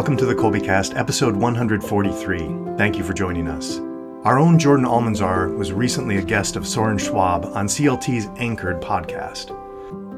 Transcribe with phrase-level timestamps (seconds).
[0.00, 2.38] Welcome to the Kolbecast, episode 143.
[2.78, 3.80] Thank you for joining us.
[4.24, 9.54] Our own Jordan Almanzar was recently a guest of Soren Schwab on CLT's Anchored podcast.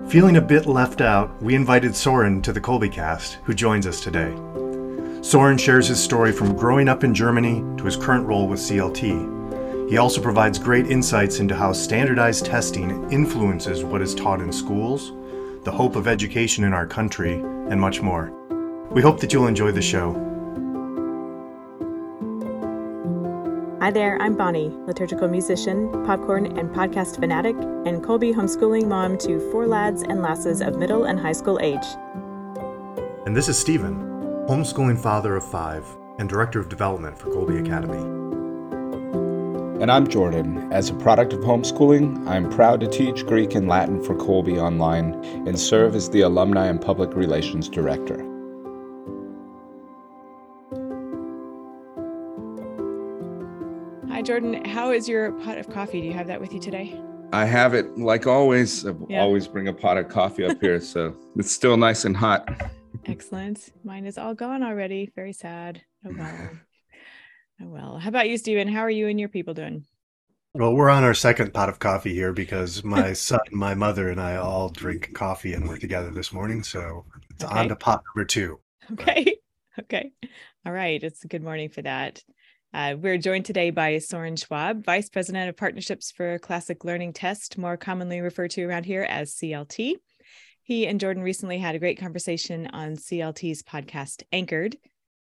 [0.09, 4.33] Feeling a bit left out, we invited Soren to the Kolbecast, who joins us today.
[5.21, 9.91] Soren shares his story from growing up in Germany to his current role with CLT.
[9.91, 15.11] He also provides great insights into how standardized testing influences what is taught in schools,
[15.65, 18.33] the hope of education in our country, and much more.
[18.91, 20.13] We hope that you'll enjoy the show.
[23.81, 29.41] Hi there, I'm Bonnie, liturgical musician, popcorn and podcast fanatic, and Kolbe homeschooling mom to
[29.51, 31.85] four lads and lasses of middle and high school age.
[33.27, 33.97] And this is Stephen,
[34.49, 35.85] homeschooling father of five
[36.19, 38.23] and director of development for Kolbe Academy.
[39.83, 40.73] And I'm Jordan.
[40.73, 45.15] As a product of homeschooling, I'm proud to teach Greek and Latin for Kolbe online
[45.49, 48.32] and serve as the Alumni and Public Relations Director.
[54.25, 54.65] Jordan.
[54.65, 56.01] How is your pot of coffee?
[56.01, 56.99] Do you have that with you today?
[57.33, 58.87] I have it like always.
[58.87, 59.21] I yeah.
[59.21, 62.49] always bring a pot of coffee up here, so it's still nice and hot.
[63.07, 63.73] Excellent.
[63.85, 65.11] Mine is all gone already.
[65.17, 65.83] Very sad.
[66.07, 66.51] Oh well.
[67.63, 67.99] Oh well.
[67.99, 68.69] How about you, Stephen?
[68.69, 69.85] How are you and your people doing?
[70.55, 74.21] Well, we're on our second pot of coffee here because my son, my mother, and
[74.21, 76.63] I all drink coffee and we're together this morning.
[76.63, 77.59] So it's okay.
[77.59, 78.61] on to pot number two.
[78.93, 79.37] Okay.
[79.81, 80.13] Okay.
[80.67, 81.03] All right.
[81.03, 82.23] It's a good morning for that.
[82.75, 87.59] Uh, we're joined today by Soren Schwab, Vice President of Partnerships for Classic Learning Test,
[87.59, 89.97] more commonly referred to around here as CLT.
[90.63, 94.79] He and Jordan recently had a great conversation on CLT's podcast, Anchored.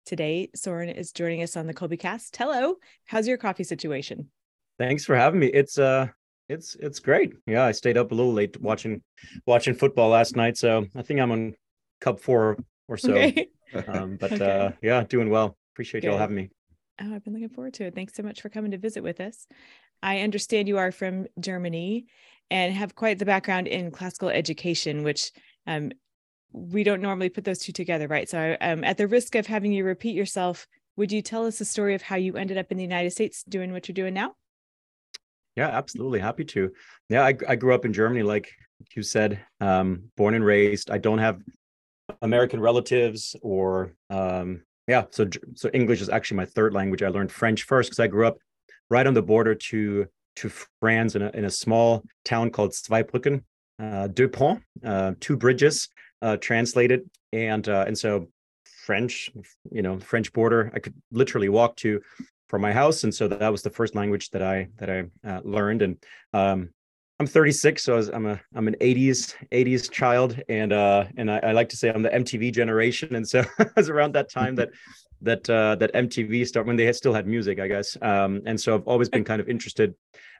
[0.07, 2.35] Today, Soren is joining us on the Kolbecast.
[2.35, 4.31] Hello, how's your coffee situation?
[4.79, 5.47] Thanks for having me.
[5.47, 6.07] It's uh,
[6.49, 7.33] it's it's great.
[7.45, 9.03] Yeah, I stayed up a little late watching
[9.45, 11.53] watching football last night, so I think I'm on
[12.01, 12.57] cup four
[12.87, 13.13] or so.
[13.13, 13.49] Okay.
[13.87, 14.65] um, but okay.
[14.65, 15.55] uh, yeah, doing well.
[15.75, 16.07] Appreciate Good.
[16.07, 16.49] y'all having me.
[17.01, 17.95] Oh, I've been looking forward to it.
[17.95, 19.47] Thanks so much for coming to visit with us.
[20.01, 22.05] I understand you are from Germany
[22.49, 25.31] and have quite the background in classical education, which
[25.67, 25.91] um,
[26.51, 28.29] we don't normally put those two together, right?
[28.29, 31.65] So, um, at the risk of having you repeat yourself, would you tell us the
[31.65, 34.35] story of how you ended up in the United States doing what you're doing now?
[35.55, 36.19] Yeah, absolutely.
[36.19, 36.71] Happy to.
[37.09, 38.51] Yeah, I, I grew up in Germany, like
[38.95, 40.91] you said, um, born and raised.
[40.91, 41.41] I don't have
[42.21, 47.03] American relatives or um, yeah so so english is actually my third language.
[47.03, 48.37] I learned french first because i grew up
[48.89, 50.07] right on the border to
[50.37, 50.49] to
[50.81, 53.43] france in a, in a small town called zweibrücken
[53.79, 55.89] uh, deux ponts uh, two bridges
[56.21, 57.09] uh, translated.
[57.33, 58.29] And uh, and so
[58.85, 59.31] french
[59.71, 62.01] you know french border i could literally walk to
[62.47, 63.03] from my house.
[63.03, 65.81] And so that was the first language that i that i uh, learned.
[65.81, 65.97] And
[66.33, 66.69] um,
[67.19, 71.39] I'm 36, so I am a I'm an 80s 80s child, and uh, and I,
[71.39, 74.55] I, like to say I'm the MTV generation, and so it was around that time
[74.55, 74.69] that
[75.21, 77.97] that uh, that MTV started when they had, still had music, I guess.
[78.01, 79.95] Um, and so I've always been kind of interested,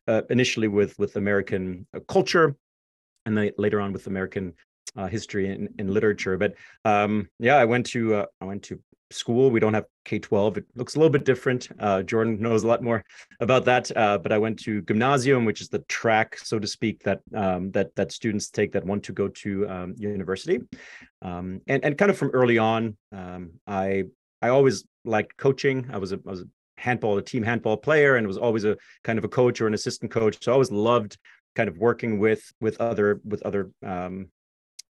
[0.09, 2.57] uh, initially with with American uh, culture,
[3.25, 4.53] and then later on with American
[4.95, 6.37] uh, history and, and, literature.
[6.37, 8.79] But um, yeah, I went to uh, I went to
[9.11, 9.51] school.
[9.51, 10.57] We don't have K 12.
[10.57, 11.69] It looks a little bit different.
[11.79, 13.03] Uh, Jordan knows a lot more
[13.39, 13.95] about that.
[13.95, 17.71] Uh, but I went to gymnasium, which is the track, so to speak, that um,
[17.71, 20.59] that that students take that want to go to um, university.
[21.21, 24.05] Um, and and kind of from early on, um, I
[24.41, 25.89] I always liked coaching.
[25.91, 28.77] I was a I was a handball, a team handball player, and was always a
[29.03, 30.37] kind of a coach or an assistant coach.
[30.43, 31.17] So I always loved
[31.55, 34.27] kind of working with with other with other um,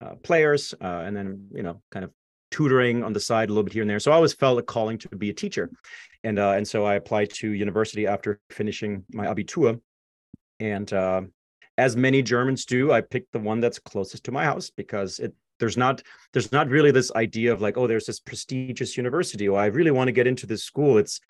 [0.00, 2.12] uh, players, uh, and then you know kind of
[2.50, 4.00] tutoring on the side a little bit here and there.
[4.00, 5.70] So I always felt a calling to be a teacher,
[6.24, 9.80] and uh, and so I applied to university after finishing my Abitur,
[10.58, 11.22] and uh,
[11.78, 15.34] as many Germans do, I picked the one that's closest to my house because it
[15.58, 19.58] there's not there's not really this idea of like oh there's this prestigious university or
[19.58, 20.98] oh, I really want to get into this school.
[20.98, 21.20] It's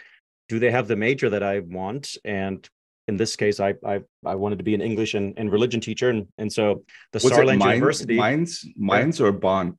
[0.48, 2.68] do they have the major that I want and
[3.10, 6.08] in this case, I I, I wanted to be an English and, and religion teacher,
[6.08, 6.64] and and so
[7.12, 9.76] the Was Saarland University, mines Mainz or Bonn.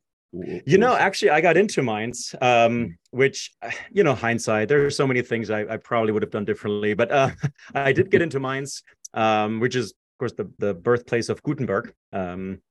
[0.74, 3.52] You know, actually, I got into Mainz, um, which,
[3.92, 6.94] you know, hindsight, there are so many things I, I probably would have done differently,
[6.94, 7.32] but uh,
[7.76, 8.84] I did get into Mainz,
[9.14, 11.94] um, which is, of course, the, the birthplace of Gutenberg.
[12.14, 12.62] Um,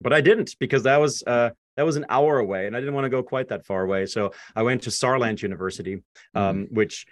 [0.00, 2.94] but I didn't because that was uh, that was an hour away, and I didn't
[2.94, 4.06] want to go quite that far away.
[4.06, 6.02] So I went to Saarland University,
[6.34, 6.74] um, mm-hmm.
[6.74, 7.06] which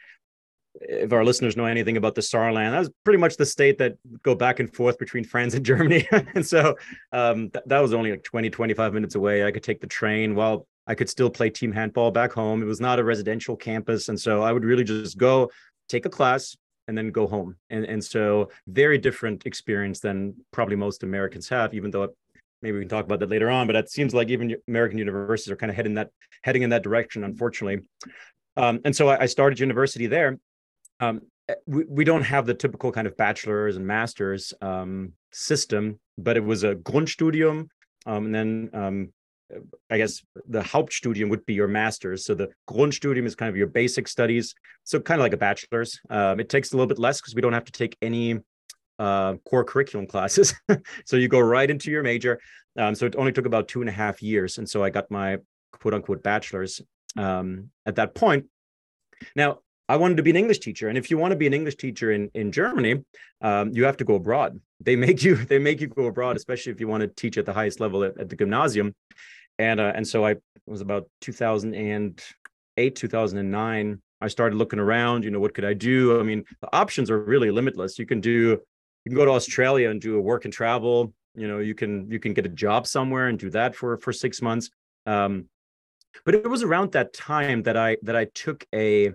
[0.81, 3.97] if our listeners know anything about the Saarland, that was pretty much the state that
[4.23, 6.07] go back and forth between France and Germany.
[6.11, 6.77] and so
[7.13, 9.45] um, th- that was only like 20, 25 minutes away.
[9.45, 12.63] I could take the train while I could still play team handball back home.
[12.63, 14.09] It was not a residential campus.
[14.09, 15.51] And so I would really just go
[15.89, 16.57] take a class
[16.89, 17.57] and then go home.
[17.71, 22.09] And, and so very different experience than probably most Americans have, even though
[22.61, 23.67] maybe we can talk about that later on.
[23.67, 26.11] But it seems like even American universities are kind of heading that
[26.43, 27.87] heading in that direction, unfortunately.
[28.57, 30.39] Um, and so I, I, started university there.
[31.09, 35.99] Um, eh, we, we don't have the typical kind of bachelor's and master's um, system,
[36.19, 37.69] but it was a Grundstudium,
[38.07, 39.13] um, and then um,
[39.91, 42.25] I guess the Hauptstudium would be your master's.
[42.25, 44.55] So the Grundstudium is kind of your basic studies.
[44.85, 46.01] So kind of like a bachelor's.
[46.11, 48.41] Um, it takes a little bit less because we don't have to take any
[48.99, 50.55] uh, core curriculum classes.
[51.05, 52.41] so you go right into your major.
[52.77, 54.59] Um, so it only took about two and a half years.
[54.59, 55.39] And so I got my
[55.73, 56.81] quote unquote bachelor's
[57.17, 58.47] um, at that point.
[59.37, 61.55] Now, I wanted to be an English teacher, and if you want to be an
[61.55, 63.05] English teacher in in Germany,
[63.43, 64.61] um, you have to go abroad.
[64.81, 67.47] They make you they make you go abroad, especially if you want to teach at
[67.47, 68.95] the highest level at, at the gymnasium.
[69.59, 70.37] And uh, and so I
[70.67, 74.03] was about 2008, 2009.
[74.21, 75.25] I started looking around.
[75.25, 76.19] You know, what could I do?
[76.19, 77.99] I mean, the options are really limitless.
[77.99, 78.59] You can do
[79.05, 81.13] you can go to Australia and do a work and travel.
[81.35, 84.13] You know, you can you can get a job somewhere and do that for for
[84.13, 84.71] six months.
[85.05, 85.49] Um,
[86.25, 89.13] but it was around that time that I that I took a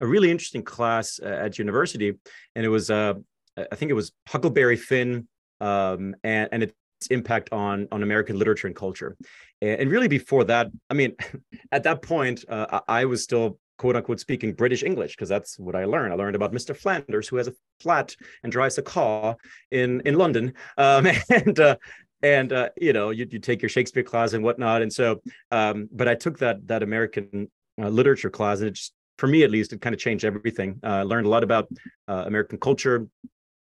[0.00, 2.14] a really interesting class uh, at university,
[2.54, 3.14] and it was uh,
[3.56, 5.28] I think it was Huckleberry Finn
[5.60, 6.74] um, and and its
[7.10, 9.16] impact on on American literature and culture,
[9.60, 11.16] and, and really before that, I mean,
[11.72, 15.74] at that point, uh, I was still quote unquote speaking British English because that's what
[15.74, 16.12] I learned.
[16.12, 16.76] I learned about Mr.
[16.76, 19.36] Flanders who has a flat and drives a car
[19.70, 21.76] in in London, um, and uh,
[22.22, 24.82] and uh, you know you, you take your Shakespeare class and whatnot.
[24.82, 27.50] And so, um, but I took that that American
[27.80, 30.80] uh, literature class, and it just for me at least, it kind of changed everything.
[30.82, 31.68] Uh, I learned a lot about
[32.08, 33.06] uh, American culture,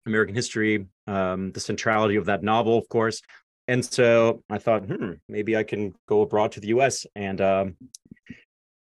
[0.05, 3.21] American history, um, the centrality of that novel, of course.
[3.67, 7.05] And so I thought, hmm, maybe I can go abroad to the U.S.
[7.13, 7.75] And um,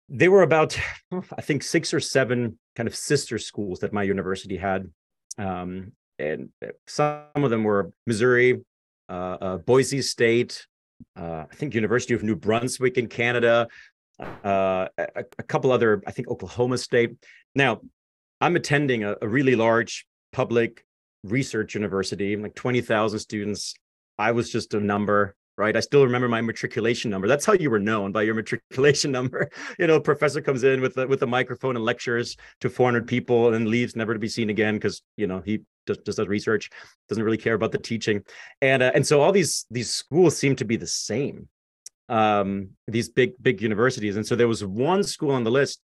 [0.09, 0.77] they were about,
[1.11, 4.91] I think, six or seven kind of sister schools that my university had.
[5.37, 6.49] Um, and
[6.85, 8.61] some of them were Missouri,
[9.07, 10.67] uh, uh, Boise State,
[11.15, 13.67] uh, I think University of New Brunswick in Canada,
[14.19, 17.15] uh, a, a, couple other, I think Oklahoma State.
[17.55, 17.81] Now,
[18.41, 20.83] I'm attending a, a really large public
[21.23, 23.73] research university, like 20,000 students.
[24.17, 25.75] I was just a number, right?
[25.75, 27.27] I still remember my matriculation number.
[27.27, 29.49] That's how you were known by your matriculation number.
[29.77, 33.53] You know, professor comes in with a, with a microphone and lectures to 400 people
[33.53, 36.69] and leaves never to be seen again because, you know, he just, just does research,
[37.07, 38.23] doesn't really care about the teaching.
[38.61, 41.47] And uh, and so all these these schools seem to be the same
[42.09, 44.15] um, these big big universities.
[44.15, 45.79] And so there was one school on the list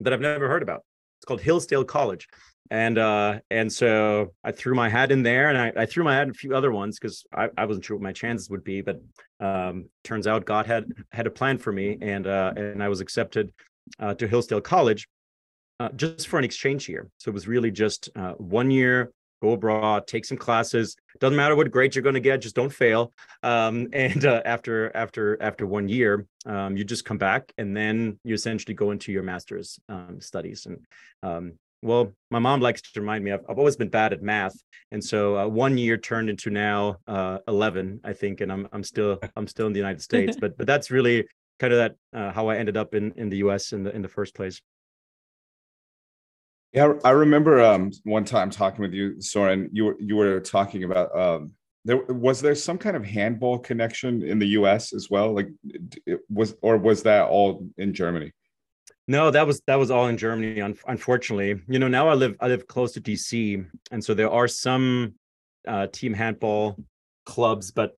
[0.00, 0.84] that I've never heard about.
[1.18, 2.26] It's called Hillsdale College,
[2.70, 6.14] and uh, and so I threw my hat in there, and I, I threw my
[6.14, 8.64] hat in a few other ones because I, I wasn't sure what my chances would
[8.64, 8.80] be.
[8.80, 9.00] But
[9.40, 13.00] um, turns out God had had a plan for me, and uh, and I was
[13.00, 13.52] accepted
[14.00, 15.08] uh, to Hillsdale College.
[15.80, 17.08] Uh, just for an exchange year.
[17.18, 19.10] So it was really just uh, one year
[19.42, 20.96] go abroad, take some classes.
[21.18, 23.12] Doesn't matter what grades you're going to get, just don't fail.
[23.42, 28.18] Um, and uh, after after after one year, um, you just come back, and then
[28.24, 30.66] you essentially go into your master's um, studies.
[30.66, 30.78] And
[31.22, 31.52] um,
[31.82, 34.54] well, my mom likes to remind me I've, I've always been bad at math,
[34.92, 38.84] and so uh, one year turned into now uh, eleven, I think, and I'm I'm
[38.84, 40.36] still I'm still in the United States.
[40.40, 41.26] but but that's really
[41.58, 43.72] kind of that uh, how I ended up in in the U.S.
[43.72, 44.60] in the in the first place.
[46.72, 49.68] Yeah, I remember um, one time talking with you, Soren.
[49.72, 51.52] You were you were talking about um,
[51.84, 54.94] there was there some kind of handball connection in the U.S.
[54.94, 55.34] as well.
[55.34, 55.48] Like,
[56.30, 58.32] was or was that all in Germany?
[59.06, 60.60] No, that was that was all in Germany.
[60.60, 64.48] Unfortunately, you know, now I live I live close to DC, and so there are
[64.48, 65.14] some
[65.68, 66.78] uh, team handball
[67.26, 67.96] clubs, but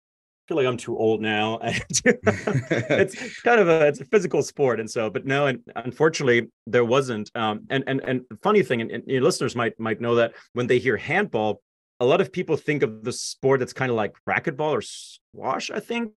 [0.52, 1.58] feel like I'm too old now.
[1.62, 6.84] it's kind of a it's a physical sport, and so but no, and unfortunately there
[6.84, 7.30] wasn't.
[7.34, 10.66] Um, and and and funny thing, and, and your listeners might might know that when
[10.66, 11.62] they hear handball,
[12.00, 15.70] a lot of people think of the sport that's kind of like racquetball or squash,
[15.70, 16.12] I think.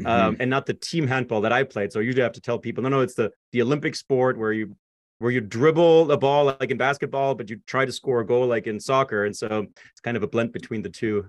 [0.00, 0.28] Um, mm-hmm.
[0.28, 1.92] Um, and not the team handball that I played.
[1.92, 4.52] So I usually have to tell people, no, no, it's the the Olympic sport where
[4.52, 4.76] you
[5.18, 8.46] where you dribble a ball like in basketball, but you try to score a goal
[8.46, 9.24] like in soccer.
[9.24, 11.28] And so it's kind of a blend between the two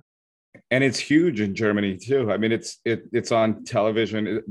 [0.72, 2.32] and it's huge in Germany too.
[2.32, 4.27] I mean, it's it it's on television.
[4.27, 4.44] It,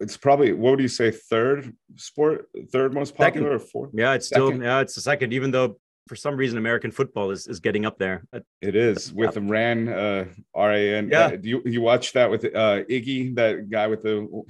[0.00, 3.54] it's probably what would you say third sport, third most popular second.
[3.54, 3.90] or fourth?
[3.94, 4.46] Yeah, it's second.
[4.46, 5.32] still yeah, it's the second.
[5.32, 5.78] Even though
[6.08, 8.24] for some reason American football is is getting up there.
[8.60, 9.42] It is with yeah.
[9.44, 10.24] Ran uh,
[10.54, 11.10] R A N.
[11.10, 14.42] Yeah, uh, you you watch that with uh, Iggy, that guy with the.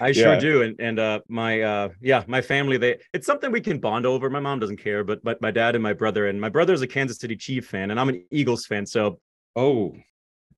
[0.00, 0.12] I yeah.
[0.12, 3.78] sure do, and and uh, my uh, yeah, my family they it's something we can
[3.78, 4.28] bond over.
[4.28, 6.82] My mom doesn't care, but but my dad and my brother and my brother is
[6.82, 9.20] a Kansas City Chief fan, and I'm an Eagles fan, so
[9.56, 9.94] Oh,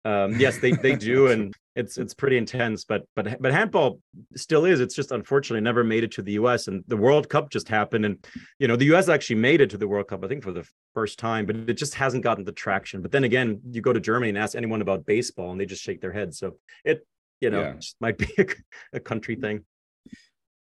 [0.05, 2.85] um, yes, they they do, and it's it's pretty intense.
[2.85, 4.01] But but but handball
[4.37, 4.81] still is.
[4.81, 6.69] It's just unfortunately never made it to the U.S.
[6.69, 8.27] and the World Cup just happened, and
[8.59, 9.09] you know the U.S.
[9.09, 11.75] actually made it to the World Cup, I think for the first time, but it
[11.75, 13.01] just hasn't gotten the traction.
[13.01, 15.83] But then again, you go to Germany and ask anyone about baseball, and they just
[15.83, 16.39] shake their heads.
[16.39, 17.07] So it
[17.41, 17.75] you know yeah.
[18.01, 18.47] might be a,
[18.95, 19.65] a country thing.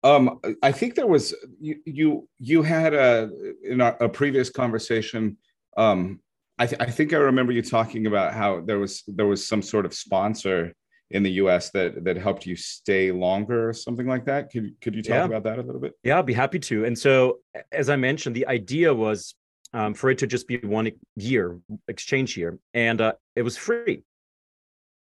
[0.04, 3.30] Um, I think there was you you you had a
[3.64, 5.38] in a, a previous conversation.
[5.76, 6.22] Um,
[6.60, 9.62] I, th- I think I remember you talking about how there was there was some
[9.62, 10.74] sort of sponsor
[11.12, 11.70] in the U.S.
[11.72, 14.52] that that helped you stay longer or something like that.
[14.52, 15.26] Could could you talk yeah.
[15.26, 15.94] about that a little bit?
[16.04, 16.86] Yeah, I'd be happy to.
[16.86, 17.40] And so,
[17.72, 19.36] as I mentioned, the idea was
[19.74, 24.04] um, for it to just be one year exchange year, and uh, it was free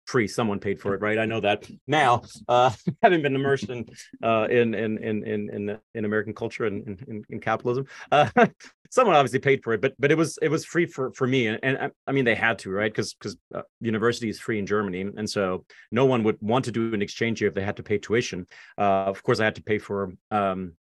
[0.07, 1.19] free someone paid for it right?
[1.19, 2.71] I know that now uh
[3.03, 3.87] having been immersed in
[4.23, 8.29] uh in in in in in, in american culture and in, in, capitalism uh
[8.91, 11.49] someone obviously paid for it but but it was it was free for for me
[11.49, 12.93] and, and i mean they had to right?
[12.93, 16.73] Because because uh, university is free in germany and so no one would want to
[16.73, 18.47] do an exchange year if they had to pay tuition.
[18.79, 20.73] Uh of course i had to pay for um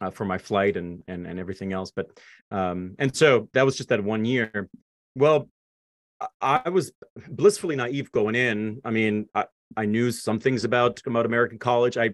[0.00, 2.06] uh, for my flight and and and everything else but
[2.50, 4.68] um and so that was just that one year.
[5.14, 5.48] Well
[6.40, 6.92] I was
[7.28, 8.80] blissfully naive going in.
[8.84, 9.46] I mean, I,
[9.76, 11.96] I knew some things about about American college.
[11.96, 12.10] I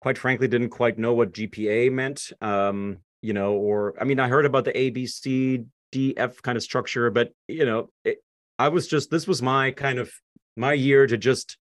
[0.00, 2.32] quite frankly didn't quite know what GPA meant.
[2.40, 6.40] Um, you know, or I mean, I heard about the A, B, C, D, F
[6.42, 8.18] kind of structure, but you know, it,
[8.58, 10.12] I was just this was my kind of
[10.56, 11.56] my year to just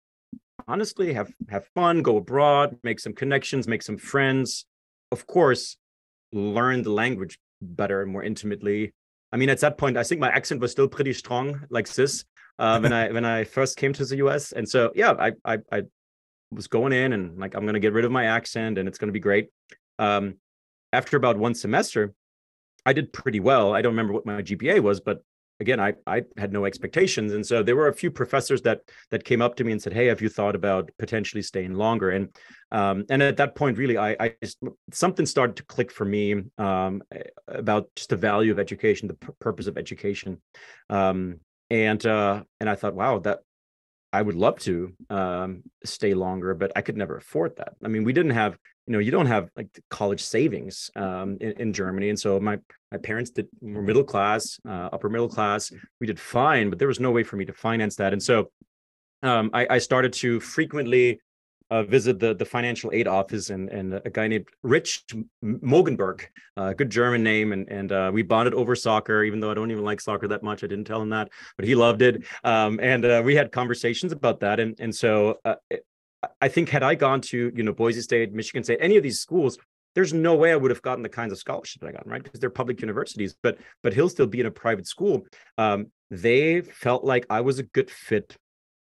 [0.66, 4.66] honestly have have fun, go abroad, make some connections, make some friends.
[5.12, 5.76] Of course,
[6.32, 8.92] learn the language better, and more intimately.
[9.36, 12.24] I mean, at that point, I think my accent was still pretty strong, like this,
[12.58, 14.52] uh, when I when I first came to the US.
[14.52, 15.82] And so, yeah, I, I, I
[16.50, 19.12] was going in and like I'm gonna get rid of my accent, and it's gonna
[19.12, 19.50] be great.
[19.98, 20.36] Um,
[20.90, 22.14] after about one semester,
[22.86, 23.74] I did pretty well.
[23.74, 25.22] I don't remember what my GPA was, but
[25.60, 29.24] again, I I had no expectations, and so there were a few professors that that
[29.24, 32.28] came up to me and said, "Hey, have you thought about potentially staying longer?" And
[32.72, 34.34] um, and at that point, really, I, I
[34.92, 37.02] something started to click for me um,
[37.48, 40.40] about just the value of education, the p- purpose of education,
[40.90, 43.40] um, and uh, and I thought, wow, that
[44.12, 47.74] I would love to um, stay longer, but I could never afford that.
[47.84, 51.52] I mean, we didn't have, you know, you don't have like college savings um, in,
[51.52, 52.58] in, Germany, and so my
[52.92, 55.72] my parents did were middle class, uh, upper middle class.
[56.00, 58.50] We did fine, but there was no way for me to finance that, and so
[59.22, 61.20] um, I, I, started to frequently
[61.70, 65.04] uh, visit the the financial aid office and and a guy named Rich
[65.42, 66.22] Mogenberg,
[66.56, 69.24] a uh, good German name, and and uh, we bonded over soccer.
[69.24, 71.66] Even though I don't even like soccer that much, I didn't tell him that, but
[71.66, 72.22] he loved it.
[72.44, 75.56] Um, and uh, we had conversations about that, and and so uh,
[76.40, 79.20] I think had I gone to you know Boise State, Michigan State, any of these
[79.20, 79.58] schools,
[79.94, 82.22] there's no way I would have gotten the kinds of scholarships I got, right?
[82.22, 85.26] Because they're public universities, but but Hillsdale be in a private school.
[85.58, 88.36] Um, they felt like I was a good fit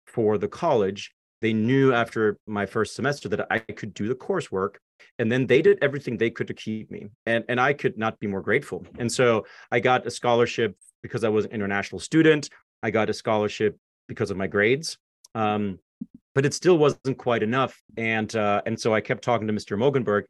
[0.06, 4.76] for the college they knew after my first semester that I could do the coursework.
[5.18, 7.10] And then they did everything they could to keep me.
[7.26, 8.86] And, and I could not be more grateful.
[8.98, 12.50] And so I got a scholarship because I was an international student.
[12.84, 14.98] I got a scholarship because of my grades.
[15.36, 15.80] Um,
[16.40, 17.78] but it still wasn't quite enough.
[17.98, 19.78] And uh, and so I kept talking to Mr.
[19.78, 20.24] Mogenberg,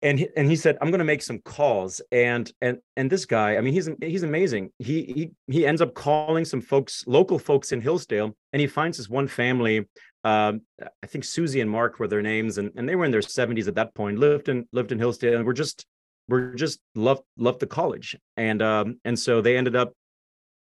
[0.00, 3.26] and he, and he said i'm going to make some calls and and and this
[3.26, 7.36] guy i mean he's he's amazing he he he ends up calling some folks local
[7.36, 9.88] folks in hillsdale and he finds this one family
[10.22, 10.60] um,
[11.02, 13.66] i think susie and mark were their names and, and they were in their 70s
[13.66, 15.84] at that point lived in lived in hillsdale and were just
[16.28, 19.92] were just loved loved the college and um and so they ended up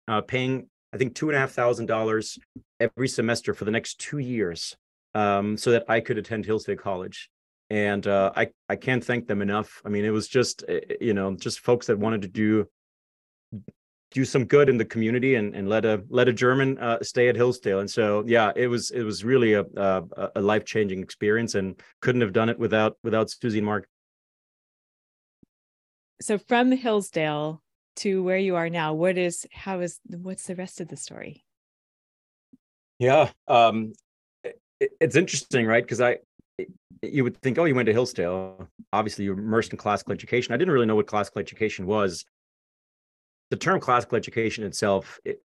[0.08, 2.38] uh, paying i think two and a half thousand dollars
[2.80, 4.76] every semester for the next two years
[5.16, 7.30] um, so that i could attend hillsdale college
[7.70, 9.82] and uh, I I can't thank them enough.
[9.86, 12.68] I mean, it was just eh, eh, you know just folks that wanted to do
[14.12, 17.28] do some good in the community and, and let a let a German uh, stay
[17.28, 17.80] at Hillsdale.
[17.80, 20.04] And so yeah, it was it was really a a,
[20.36, 23.88] a life changing experience, and couldn't have done it without without Susie and Mark.
[26.22, 27.62] So from Hillsdale
[27.98, 31.44] to where you are now, what is how is what's the rest of the story?
[33.00, 33.94] Yeah, um,
[34.44, 35.84] it, it's interesting, right?
[35.84, 36.18] Because I
[37.04, 38.68] you would think, oh, you went to Hillsdale.
[38.92, 40.54] Obviously, you're immersed in classical education.
[40.54, 42.26] I didn't really know what classical education was.
[43.52, 45.42] The term classical education itself, it,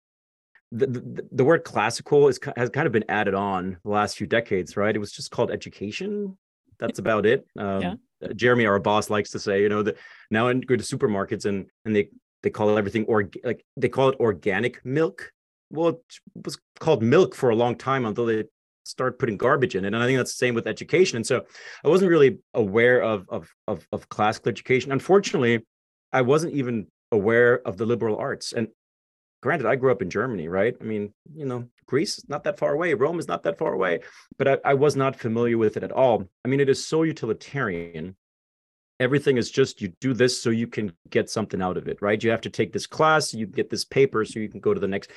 [0.72, 4.27] the, the, the word classical is has kind of been added on the last few
[4.27, 4.96] decades, right?
[4.96, 6.38] It was just called education.
[6.79, 7.46] That's about it.
[7.58, 7.93] Um, yeah.
[8.36, 9.98] Jeremy, our boss, likes to say, you know, that
[10.29, 12.10] now I go to supermarkets and and they
[12.44, 15.32] they call everything org like they call it organic milk.
[15.70, 18.46] Well, it was called milk for a long time until they
[18.84, 19.94] start putting garbage in it.
[19.94, 21.18] And I think that's the same with education.
[21.18, 21.46] And so
[21.84, 24.92] I wasn't really aware of of of, of classical education.
[24.92, 25.66] Unfortunately,
[26.12, 28.54] I wasn't even aware of the liberal arts.
[28.54, 28.68] And
[29.42, 30.76] granted, I grew up in Germany, right?
[30.80, 33.74] I mean, you know, Greece is not that far away, Rome is not that far
[33.74, 34.00] away,
[34.38, 36.30] but I, I was not familiar with it at all.
[36.46, 38.16] I mean, it is so utilitarian.
[39.01, 42.24] Everything is just you do this so you can get something out of it, right?
[42.24, 44.79] You have to take this class, you get this paper so you can go to
[44.79, 45.12] the next.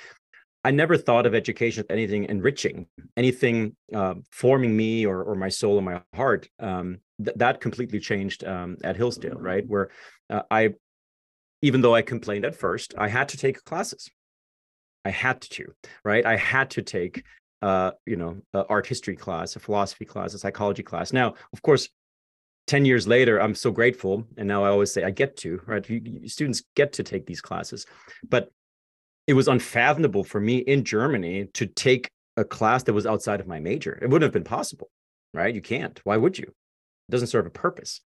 [0.64, 2.86] I never thought of education as anything enriching,
[3.18, 6.48] anything uh, forming me or, or my soul and my heart.
[6.58, 9.64] Um, th- that completely changed um, at Hillsdale, right?
[9.68, 9.90] Where
[10.30, 10.70] uh, I
[11.60, 14.10] even though I complained at first, I had to take classes.
[15.04, 15.74] I had to,
[16.04, 16.24] right?
[16.24, 17.24] I had to take,
[17.62, 21.12] uh, you know, art history class, a philosophy class, a psychology class.
[21.12, 21.88] Now, of course,
[22.66, 24.26] 10 years later, I'm so grateful.
[24.36, 25.88] And now I always say I get to, right?
[25.88, 27.86] You, you, students get to take these classes.
[28.28, 28.50] But
[29.26, 33.46] it was unfathomable for me in Germany to take a class that was outside of
[33.46, 33.98] my major.
[34.00, 34.90] It wouldn't have been possible,
[35.32, 35.54] right?
[35.54, 36.00] You can't.
[36.04, 36.46] Why would you?
[36.46, 38.00] It doesn't serve a purpose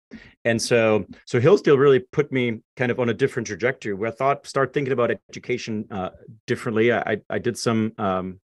[0.45, 4.13] and so so hillsdale really put me kind of on a different trajectory where i
[4.13, 6.11] thought start thinking about education uh,
[6.47, 8.41] differently I, I did some um,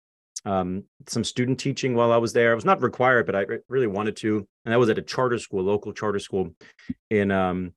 [0.48, 3.88] um, some student teaching while i was there i was not required but i really
[3.88, 6.54] wanted to and that was at a charter school local charter school
[7.10, 7.74] in um,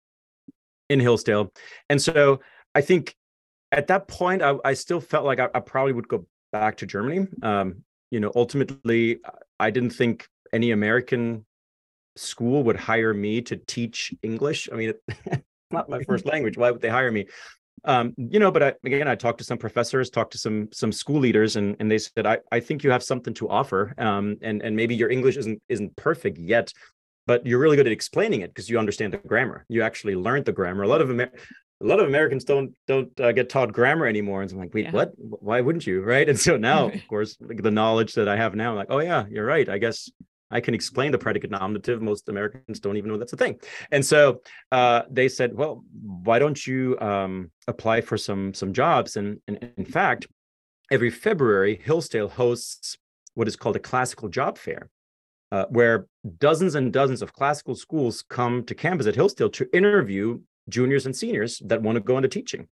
[0.89, 1.53] in hillsdale
[1.89, 2.41] and so
[2.75, 3.15] i think
[3.73, 6.87] at that point i, I still felt like I, I, probably would go back to
[6.87, 9.21] germany um, you know ultimately
[9.59, 11.45] i didn't think any american
[12.17, 14.69] school would hire me to teach English.
[14.73, 16.57] I mean, it's not my first language.
[16.57, 17.27] Why would they hire me?
[17.85, 20.93] Um, you know, but I, again, I talked to some professors, talked to some some
[20.93, 23.95] school leaders, and and they said, I, I think you have something to offer.
[23.99, 26.73] Um, and and maybe your English isn't isn't perfect yet,
[27.27, 29.65] but you're really good at explaining it because you understand the grammar.
[29.69, 30.83] You actually learned the grammar.
[30.83, 31.33] A lot of Amer-
[31.83, 34.75] a lot of Americans don't don't uh, get taught grammar anymore, and so I'm like,
[34.75, 34.93] wait, yeah.
[34.93, 35.13] what?
[35.17, 36.03] Why wouldn't you?
[36.03, 36.29] Right?
[36.29, 38.99] And so now, of course, like the knowledge that I have now, I'm like, oh
[38.99, 39.69] yeah, you're right.
[39.69, 40.11] I guess
[40.51, 42.03] I can explain the predicate nominative.
[42.03, 43.59] Most Americans don't even know that's a thing.
[43.91, 44.43] And so
[44.73, 49.17] uh, they said, well, why don't you um, apply for some some jobs?
[49.17, 50.27] And, and in fact,
[50.91, 52.99] every February, Hillsdale hosts
[53.35, 54.91] what is called a classical job fair,
[55.53, 56.07] uh, where
[56.39, 61.15] dozens and dozens of classical schools come to campus at Hillsdale to interview juniors and
[61.15, 62.69] seniors that want to go into teaching.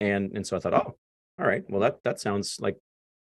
[0.00, 0.96] And and so I thought, oh,
[1.40, 2.76] all right, well that that sounds like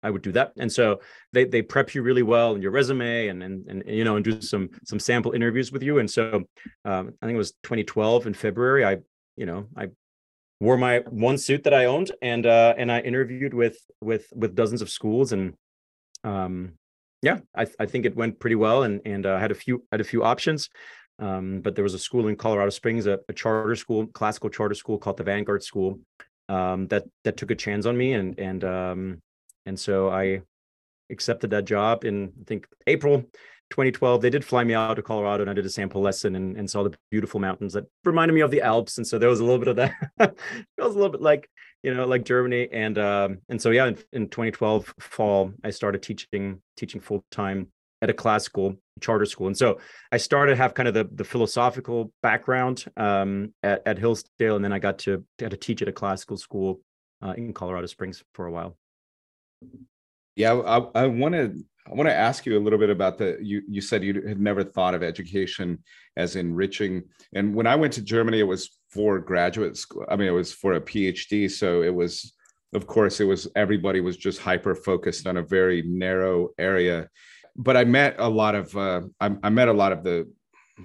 [0.02, 0.52] I would do that.
[0.58, 1.00] And so
[1.32, 4.24] they they prep you really well in your resume and and and you know and
[4.24, 5.98] do some some sample interviews with you.
[5.98, 6.44] And so
[6.84, 8.84] um, I think it was 2012 in February.
[8.84, 8.98] I
[9.36, 9.88] you know I
[10.60, 14.54] wore my one suit that I owned and uh, and I interviewed with with with
[14.54, 15.54] dozens of schools and
[16.24, 16.72] um,
[17.22, 20.00] yeah I I think it went pretty well and and uh, had a few had
[20.00, 20.68] a few options.
[21.20, 24.76] Um, but there was a school in Colorado Springs, a, a charter school, classical charter
[24.76, 25.98] school called the Vanguard School,
[26.48, 29.22] um, that that took a chance on me and and um,
[29.68, 30.40] and so I
[31.10, 33.20] accepted that job in, I think, April
[33.70, 34.22] 2012.
[34.22, 36.70] They did fly me out to Colorado and I did a sample lesson and, and
[36.70, 38.96] saw the beautiful mountains that reminded me of the Alps.
[38.96, 39.94] And so there was a little bit of that.
[40.20, 41.48] it was a little bit like,
[41.82, 42.68] you know, like Germany.
[42.72, 47.68] And um, and so yeah, in, in 2012 fall, I started teaching teaching full time
[48.00, 49.48] at a classical charter school.
[49.48, 49.80] And so
[50.12, 54.72] I started have kind of the, the philosophical background um, at, at Hillsdale, and then
[54.72, 56.80] I got to, to, to teach at a classical school
[57.22, 58.76] uh, in Colorado Springs for a while.
[60.36, 63.62] Yeah, I, want to I want to ask you a little bit about the you
[63.68, 65.82] you said you had never thought of education
[66.16, 70.04] as enriching, and when I went to Germany, it was for graduate school.
[70.08, 72.34] I mean, it was for a PhD, so it was
[72.74, 77.08] of course it was everybody was just hyper focused on a very narrow area.
[77.56, 80.30] But I met a lot of uh, I, I met a lot of the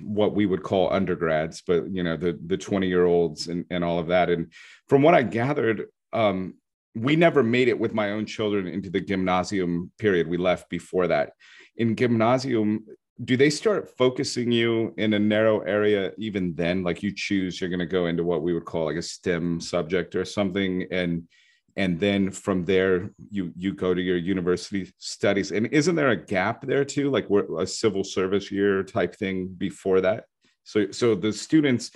[0.02, 3.84] what we would call undergrads, but you know the the twenty year olds and and
[3.84, 4.30] all of that.
[4.30, 4.52] And
[4.88, 6.56] from what I gathered, um,
[6.96, 10.28] we never made it with my own children into the gymnasium period.
[10.28, 11.34] We left before that.
[11.78, 12.86] In gymnasium,
[13.24, 16.84] do they start focusing you in a narrow area even then?
[16.84, 19.60] Like you choose, you're going to go into what we would call like a STEM
[19.60, 21.28] subject or something, and
[21.76, 25.52] and then from there you you go to your university studies.
[25.52, 30.02] And isn't there a gap there too, like a civil service year type thing before
[30.02, 30.26] that?
[30.64, 31.92] So so the students,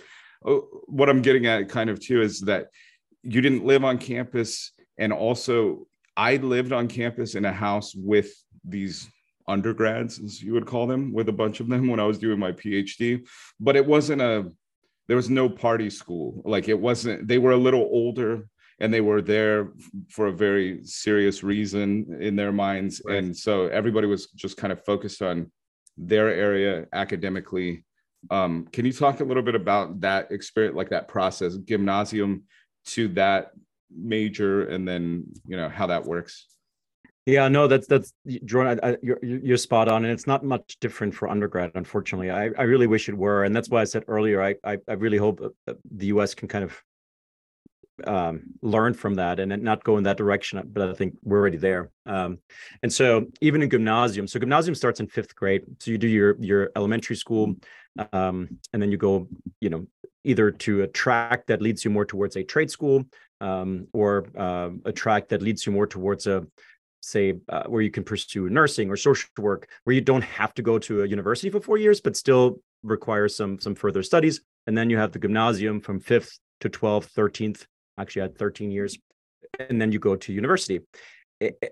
[0.46, 2.68] oh, what I'm getting at kind of too is that
[3.24, 8.32] you didn't live on campus and also I lived on campus in a house with
[8.64, 9.08] these
[9.48, 12.40] undergrads, as you would call them, with a bunch of them when I was doing
[12.40, 13.26] my PhD.
[13.60, 14.52] But it wasn't a,
[15.08, 16.42] there was no party school.
[16.44, 18.48] Like it wasn't, they were a little older
[18.80, 19.72] and they were there
[20.10, 23.02] for a very serious reason in their minds.
[23.06, 23.18] Right.
[23.18, 25.52] And so everybody was just kind of focused on
[25.98, 27.86] their area academically.
[28.30, 32.44] Um, can you talk a little bit about that experience, like that process, gymnasium
[32.88, 33.52] to that
[33.96, 36.48] major and then you know how that works
[37.26, 38.14] yeah no that's that's
[38.46, 42.50] jordan I, you're, you're spot on and it's not much different for undergrad unfortunately i,
[42.58, 45.18] I really wish it were and that's why i said earlier i i, I really
[45.18, 46.82] hope the us can kind of
[48.06, 50.62] um, learn from that and not go in that direction.
[50.72, 51.90] But I think we're already there.
[52.06, 52.40] Um,
[52.84, 55.64] and so even in gymnasium, so gymnasium starts in fifth grade.
[55.80, 57.56] So you do your your elementary school,
[58.14, 59.28] um, and then you go,
[59.62, 59.88] you know,
[60.24, 63.06] either to a track that leads you more towards a trade school,
[63.42, 66.46] um, or uh, a track that leads you more towards a
[67.02, 70.62] say uh, where you can pursue nursing or social work where you don't have to
[70.62, 74.42] go to a university for four years but still requires some some further studies.
[74.66, 77.66] And then you have the gymnasium from 5th to 12th 13th
[77.98, 78.98] actually I had 13 years
[79.60, 80.82] and then you go to university.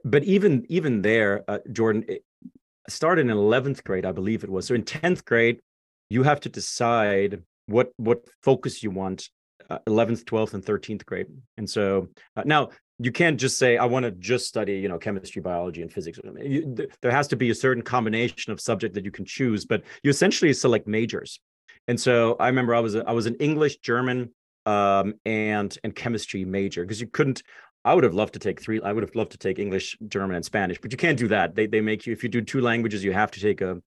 [0.03, 2.05] But even even there uh, jordan
[2.87, 4.67] started in 11th grade i believe it was.
[4.67, 5.59] So in 10th grade
[6.09, 9.29] you have to decide what what focus you want
[9.69, 13.85] uh, 11th 12th and 13th grade and so uh, now you can't just say i
[13.85, 16.19] want to just study you know chemistry biology and physics.
[16.41, 19.83] You, there has to be a certain combination of subject that you can choose but
[20.03, 21.39] you essentially select majors
[21.87, 24.31] and so i remember i was a, i was an english german
[24.65, 27.43] um, and and chemistry major because you couldn't
[27.83, 30.35] i would have loved to take three i would have loved to take english german
[30.35, 31.55] and spanish but you can't do that.
[31.55, 33.81] They, they make you if you do two languages you have to take a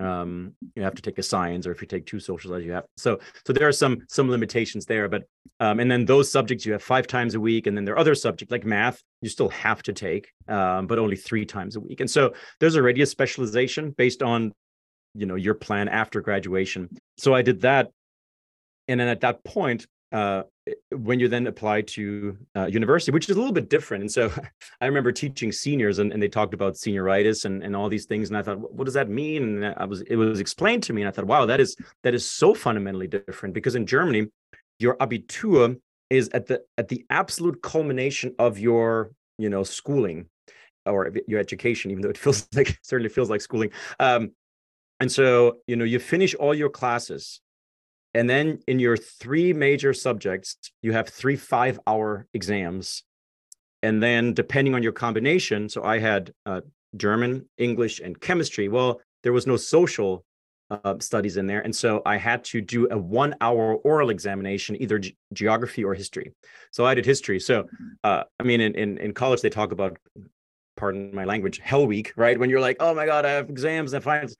[0.00, 2.72] um, you have to take a science or if you take two social studies you
[2.72, 5.24] have so so there are some some limitations there but
[5.60, 7.98] um, and then those subjects you have five times a week and then there are
[7.98, 11.80] other subjects like math you still have to take um, but only three times a
[11.80, 14.52] week and so there's already a specialization based on
[15.14, 16.88] you know your plan after graduation.
[17.18, 17.90] So i did that
[18.88, 20.42] and then at that point uh,
[20.90, 24.02] when you then apply to uh, university, which is a little bit different.
[24.02, 24.32] And so
[24.80, 28.28] I remember teaching seniors and, and they talked about senioritis and, and all these things.
[28.28, 29.64] And I thought, what does that mean?
[29.64, 31.02] And I was, it was explained to me.
[31.02, 34.26] And I thought, wow, that is, that is so fundamentally different because in Germany,
[34.78, 35.78] your Abitur
[36.10, 40.26] is at the, at the absolute culmination of your, you know, schooling
[40.84, 43.70] or your education, even though it feels like, certainly feels like schooling.
[43.98, 44.32] Um,
[45.00, 47.40] and so, you know, you finish all your classes
[48.16, 53.04] and then in your three major subjects, you have three five hour exams.
[53.82, 56.62] And then depending on your combination, so I had uh,
[56.96, 58.68] German, English, and chemistry.
[58.68, 60.24] Well, there was no social
[60.70, 61.60] uh, studies in there.
[61.60, 65.94] And so I had to do a one hour oral examination, either ge- geography or
[65.94, 66.32] history.
[66.72, 67.38] So I did history.
[67.38, 67.68] So,
[68.02, 69.98] uh, I mean, in, in, in college, they talk about,
[70.76, 72.38] pardon my language, hell week, right?
[72.38, 74.36] When you're like, oh my God, I have exams and finals.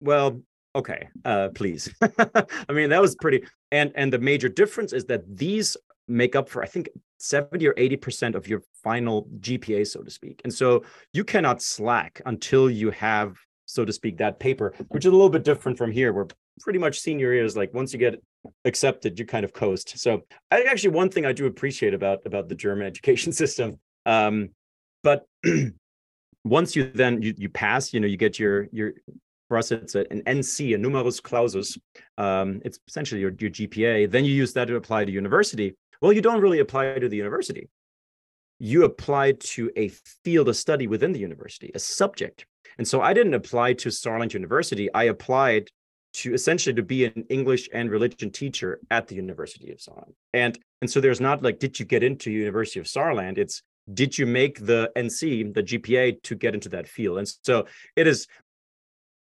[0.00, 0.42] Well,
[0.74, 1.92] okay uh please.
[2.02, 5.76] I mean that was pretty and and the major difference is that these
[6.08, 10.10] make up for i think 70 or 80 percent of your final gpa so to
[10.10, 10.40] speak.
[10.44, 15.08] And so you cannot slack until you have so to speak that paper which is
[15.08, 16.26] a little bit different from here where
[16.60, 18.22] pretty much senior year is like once you get
[18.64, 19.98] accepted you kind of coast.
[19.98, 24.50] So i actually one thing i do appreciate about about the german education system um
[25.02, 25.26] but
[26.44, 28.92] once you then you, you pass you know you get your your
[29.50, 31.76] for us, it's an NC, a numerus clausus.
[32.16, 34.08] Um, it's essentially your, your GPA.
[34.08, 35.74] Then you use that to apply to university.
[36.00, 37.68] Well, you don't really apply to the university.
[38.60, 39.88] You apply to a
[40.22, 42.46] field of study within the university, a subject.
[42.78, 44.88] And so I didn't apply to Saarland University.
[44.94, 45.68] I applied
[46.12, 50.14] to essentially to be an English and religion teacher at the University of Saarland.
[50.32, 53.36] And and so there's not like, did you get into University of Saarland?
[53.36, 57.18] It's did you make the NC, the GPA to get into that field?
[57.18, 58.28] And so it is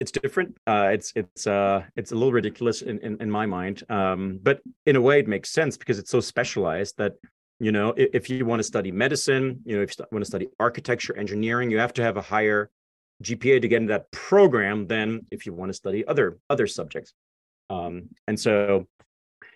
[0.00, 0.56] it's different.
[0.66, 4.60] Uh, it's it's uh, it's a little ridiculous in in, in my mind, um, but
[4.86, 7.14] in a way it makes sense because it's so specialized that
[7.58, 10.28] you know if, if you want to study medicine, you know if you want to
[10.28, 12.70] study architecture, engineering, you have to have a higher
[13.22, 17.12] GPA to get into that program than if you want to study other other subjects.
[17.70, 18.86] Um, and so,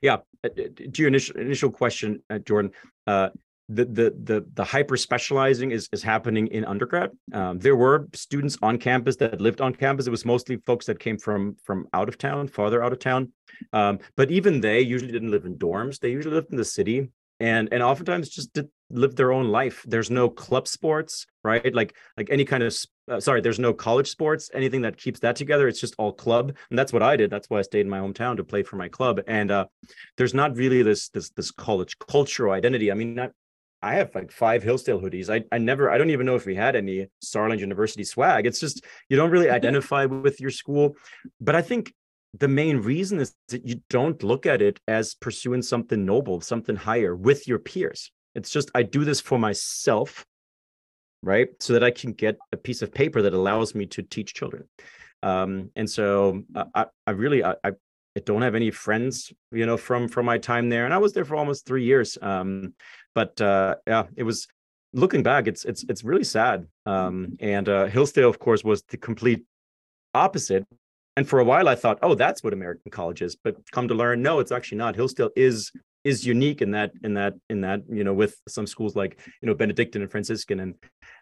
[0.03, 2.73] yeah, uh, to your initial initial question, uh, Jordan,
[3.07, 3.31] uh,
[3.75, 7.11] the the the hyper specializing is is happening in undergrad.
[7.33, 10.07] Um, there were students on campus that lived on campus.
[10.07, 13.33] It was mostly folks that came from from out of town, farther out of town.
[13.73, 15.99] Um, but even they usually didn't live in dorms.
[15.99, 17.09] They usually lived in the city,
[17.41, 19.85] and and oftentimes just did live their own life.
[19.87, 21.75] There's no club sports, right?
[21.75, 22.75] Like like any kind of
[23.11, 25.67] uh, sorry, there's no college sports, anything that keeps that together.
[25.67, 27.31] It's just all club, and that's what I did.
[27.31, 29.21] That's why I stayed in my hometown to play for my club.
[29.27, 29.67] And uh,
[30.17, 32.93] there's not really this this this college cultural identity.
[32.93, 33.33] I mean, not,
[33.83, 35.29] I have like five Hillsdale hoodies.
[35.29, 38.47] I, I never, I don't even know if we had any Saarland University swag.
[38.47, 40.97] It's just, you don't really identify with your school.
[41.41, 41.93] But I think
[42.39, 46.77] the main reason is that you don't look at it as pursuing something noble, something
[46.77, 48.11] higher with your peers.
[48.35, 50.25] It's just, I do this for myself,
[51.23, 51.49] right?
[51.61, 54.69] So that I can get a piece of paper that allows me to teach children.
[55.23, 56.43] Um, and so
[56.75, 60.69] I, I really, I, I don't have any friends, you know, from from my time
[60.69, 62.19] there, and I was there for almost three years.
[62.21, 62.75] Um,
[63.15, 64.49] but uh, yeah, it was
[64.93, 66.67] looking back, it's it's it's really sad.
[66.87, 69.45] Um, and uh, Hillsdale, of course, was the complete
[70.15, 70.67] opposite.
[71.17, 73.37] And for a while, I thought, oh, that's what American college is.
[73.37, 74.97] But come to learn, no, it's actually not.
[74.97, 75.71] Hillsdale is
[76.05, 79.47] is unique in that in that in that you know with some schools like you
[79.47, 80.75] know Benedictine and Franciscan and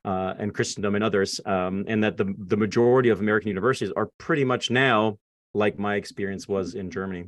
[0.05, 4.09] uh, and Christendom and others, um, and that the the majority of American universities are
[4.18, 5.18] pretty much now
[5.55, 7.26] like my experience was in Germany.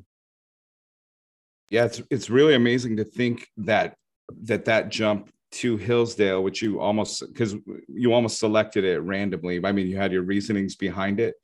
[1.70, 3.96] Yeah, it's it's really amazing to think that
[4.42, 7.54] that that jump to Hillsdale, which you almost because
[7.88, 9.60] you almost selected it randomly.
[9.64, 11.34] I mean, you had your reasonings behind it.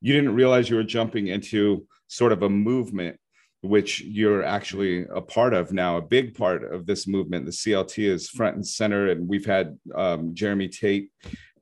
[0.00, 3.18] You didn't realize you were jumping into sort of a movement
[3.60, 7.44] which you're actually a part of now, a big part of this movement.
[7.44, 11.10] The CLT is front and center, and we've had um, Jeremy Tate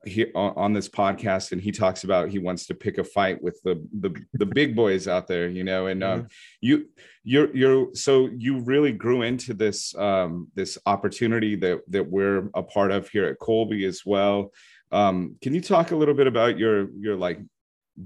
[0.05, 3.59] here on, this podcast, and he talks about he wants to pick a fight with
[3.63, 5.87] the the, the big boys out there, you know.
[5.87, 6.27] And um, mm-hmm.
[6.61, 6.89] you
[7.23, 12.63] you're you're so you really grew into this um, this opportunity that that we're a
[12.63, 14.51] part of here at Kolbe as well.
[14.91, 17.39] Um, can you talk a little bit about your your like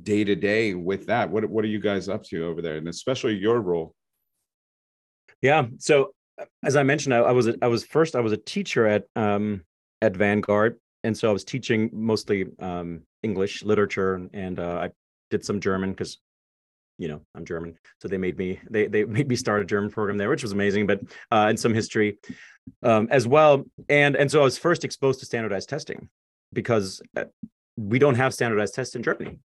[0.03, 1.29] day to day with that?
[1.29, 3.95] What what are you guys up to over there, and especially your role?
[5.41, 5.65] Yeah.
[5.79, 6.13] So
[6.63, 9.05] as I mentioned, I, I was a, I was first I was a teacher at
[9.15, 9.63] um,
[10.01, 14.89] at Vanguard, and so I was teaching mostly um, English literature, and uh, I
[15.29, 16.19] did some German because
[16.97, 19.91] you know I'm German, so they made me they they made me start a German
[19.91, 20.87] program there, which was amazing.
[20.87, 22.17] But uh, and some history
[22.83, 26.09] um, as well, and and so I was first exposed to standardized testing
[26.53, 27.25] because uh,
[27.77, 29.39] we don't have standardized tests in Germany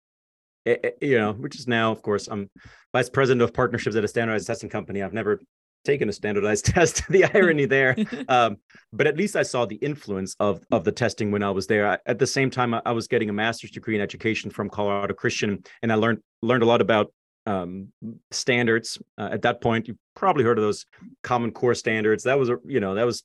[0.64, 2.50] it, eh, you know, which is now, of course, I'm
[2.92, 5.02] vice president of partnerships at a standardized testing company.
[5.02, 5.40] I've never
[5.84, 7.06] taken a standardized test.
[7.08, 7.96] the irony there,
[8.28, 8.56] um,
[8.92, 11.88] but at least I saw the influence of of the testing when I was there.
[11.88, 14.68] I, at the same time, I, I, was getting a master's degree in education from
[14.70, 17.12] Colorado Christian, and I learned learned a lot about
[17.46, 17.88] um,
[18.30, 18.98] standards.
[19.18, 20.86] Uh, at that point, you probably heard of those
[21.22, 22.24] Common Core standards.
[22.24, 23.22] That was a you know that was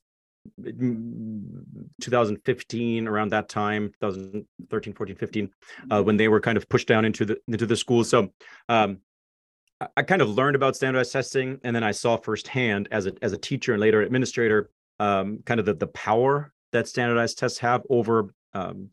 [2.00, 5.50] 2015 around that time 2013 14 15
[5.90, 8.30] uh, when they were kind of pushed down into the into the schools so
[8.70, 8.98] um,
[9.96, 13.32] I, kind of learned about standardized testing and then i saw firsthand as a as
[13.32, 17.82] a teacher and later administrator um, kind of the, the power that standardized tests have
[17.88, 18.90] over um,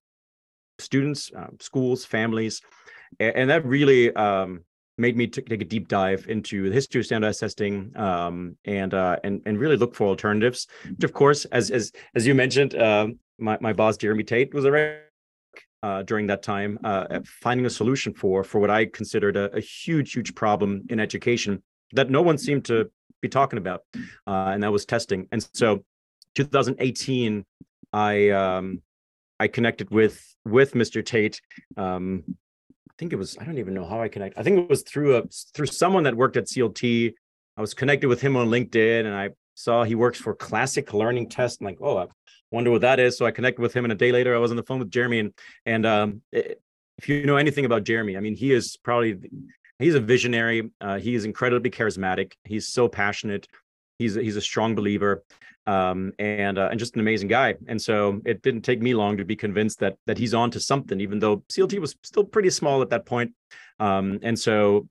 [0.80, 2.62] students uh, schools families
[3.19, 4.62] and, and that really um,
[4.97, 8.93] made me t- take a deep dive into the history of standardized testing um, and
[8.93, 10.67] uh, and and really look for alternatives.
[10.89, 14.65] Which, of course, as as as you mentioned, uh, my my boss Jeremy Tate was
[14.65, 15.02] a
[15.88, 19.62] uh, during that time, uh, finding a solution for for what I considered a, a,
[19.62, 23.84] huge huge problem in education that no one seemed to be talking about,
[24.32, 25.28] uh, and that was testing.
[25.32, 25.86] And so,
[26.36, 27.45] 2018,
[27.93, 28.82] I um,
[29.39, 31.06] I connected with with Mr.
[31.06, 31.39] Tate.
[31.78, 32.23] Um,
[32.89, 34.38] I think it was I don't even know how I connect.
[34.38, 35.23] I think it was through a
[35.54, 37.13] through someone that worked at CLT.
[37.56, 41.30] I was connected with him on LinkedIn, and I saw he works for Classic Learning
[41.30, 41.62] Test.
[41.62, 42.10] I'm like, oh,
[42.51, 43.17] wonder what that is.
[43.17, 44.91] So I connected with him, and a day later, I was on the phone with
[44.91, 45.19] Jeremy.
[45.19, 45.33] And
[45.65, 49.17] and um, if you know anything about Jeremy, I mean, he is probably
[49.79, 50.71] he's a visionary.
[50.81, 52.33] Uh, he is incredibly charismatic.
[52.43, 53.47] He's so passionate.
[53.99, 55.23] He's he's a strong believer
[55.67, 57.55] um, and uh, and just an amazing guy.
[57.67, 60.60] And so it didn't take me long to be convinced that that he's on to
[60.60, 63.33] something, even though CLT was still pretty small at that point.
[63.79, 64.88] Um, and so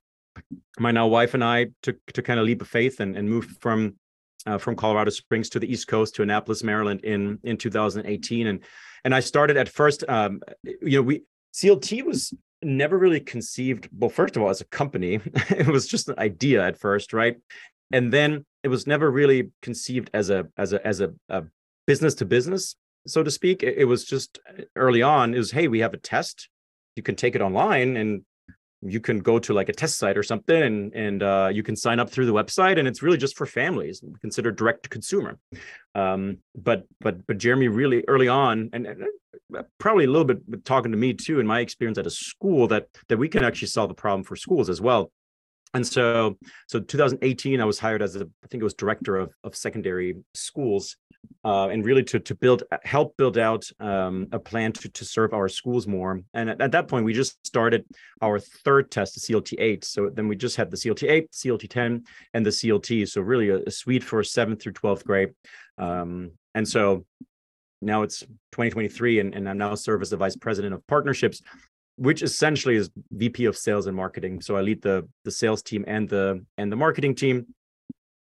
[0.78, 3.56] my now wife and I took to kind of leap of faith and, and moved
[3.60, 3.96] from
[4.46, 8.46] uh, from Colorado Springs to the East Coast to Annapolis, Maryland in in 2018.
[8.46, 8.61] And
[9.04, 11.22] and I started at first, um, you know, we
[11.54, 15.20] CLT was never really conceived well first of all as a company.
[15.50, 17.37] It was just an idea at first right?
[17.92, 21.44] And then it was never really conceived as a as a as a, a
[21.87, 23.62] business to business so to speak.
[23.62, 26.48] It, it, was just uh, early on it was hey we have a test.
[26.96, 28.24] You can take it online and
[28.82, 31.76] you can go to like a test site or something and and uh, you can
[31.76, 35.38] sign up through the website and it's really just for families considered direct to consumer.
[35.94, 39.04] Um, but but but jeremy really early on and, and
[39.56, 42.68] uh, probably a little bit talking to me too in my experience at a school
[42.68, 45.10] that that we can actually solve the problem for schools as well.
[45.74, 49.34] And so so 2018 i was hired as a i think it was director of,
[49.44, 50.96] of secondary schools
[51.44, 55.32] uh, and really to to build help build out um, a plan to to serve
[55.32, 56.20] our schools more.
[56.34, 57.84] And at, at, that point we just started
[58.22, 61.68] our third test the clt 8 so then we just had the clt 8 clt
[61.68, 65.30] 10 and the clt so really a, a suite for 7th through 12th grade.
[65.78, 67.04] Um, and so
[67.82, 71.42] now it's 2023 and, and i'm now serve as the vice president of partnerships
[71.96, 74.40] which essentially is VP of sales and marketing.
[74.40, 77.46] So I lead the the sales team and the and the marketing team,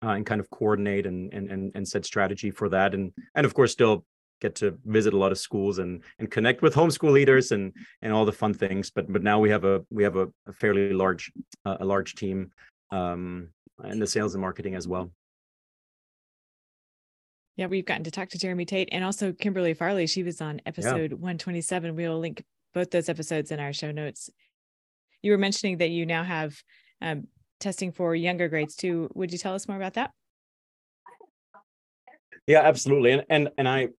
[0.03, 3.45] uh, and kind of coordinate and, and and and set strategy for that, and and
[3.45, 4.05] of course still
[4.41, 8.13] get to visit a lot of schools and and connect with homeschool leaders and and
[8.13, 8.91] all the fun things.
[8.91, 11.31] But but now we have a we have a, a fairly large
[11.65, 12.51] uh, a large team
[12.91, 13.49] um,
[13.83, 15.11] in the sales and marketing as well.
[17.57, 20.07] Yeah, we've gotten to talk to Jeremy Tate and also Kimberly Farley.
[20.07, 21.17] She was on episode yeah.
[21.17, 21.95] 127.
[21.95, 24.29] We'll link both those episodes in our show notes.
[25.21, 26.61] You were mentioning that you now have
[27.01, 27.27] um,
[27.59, 29.09] testing for younger grades too.
[29.15, 30.11] Would you tell us more about that?
[32.47, 33.11] Yeah, absolutely.
[33.11, 33.89] And and and I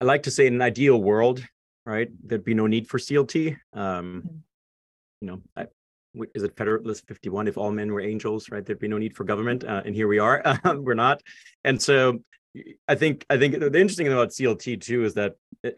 [0.00, 1.44] I like to say in an ideal world,
[1.84, 3.56] right, there'd be no need for CLT.
[3.72, 4.36] Um, mm-hmm.
[5.20, 5.66] you know, I,
[6.34, 7.48] is it Federalist 51?
[7.48, 9.64] If all men were angels, right, there'd be no need for government.
[9.64, 10.42] Uh, and here we are.
[10.64, 11.20] we're not.
[11.64, 12.20] And so
[12.86, 15.72] I think I think the interesting thing about CLT too is that eh,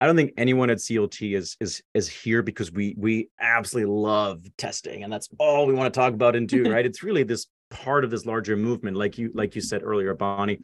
[0.00, 4.42] I don't think anyone at CLT is is is here because we we absolutely love
[4.56, 6.86] testing and that's all we want to talk about and do, right?
[6.86, 10.60] it's really this part of this larger movement, like you like you said earlier, Bonnie.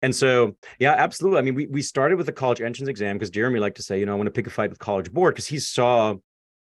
[0.00, 1.38] And so, yeah, absolutely.
[1.38, 3.98] I mean, we we started with the college entrance exam because Jeremy liked to say,
[3.98, 6.14] you know, I want to pick a fight with College Board because he saw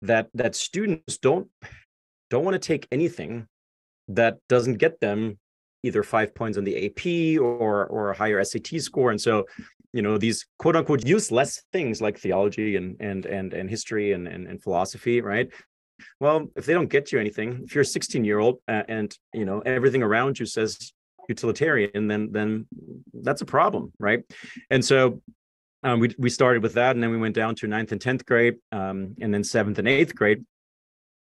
[0.02, 1.48] that that students don't
[2.30, 3.46] don't want to take anything
[4.08, 5.38] that doesn't get them
[5.82, 9.10] either five points on the AP or or a higher SAT score.
[9.10, 9.44] And so,
[9.96, 14.28] you know, these quote unquote useless things like theology and and and and history and
[14.28, 15.48] and, and philosophy, right?
[16.20, 19.46] Well, if they don't get you anything, if you're a 16 year old and you
[19.46, 20.92] know everything around you says
[21.30, 22.66] utilitarian, then then
[23.14, 24.22] that's a problem, right?
[24.68, 25.22] And so
[25.82, 28.26] um, we we started with that, and then we went down to ninth and tenth
[28.26, 30.44] grade, um, and then seventh and eighth grade.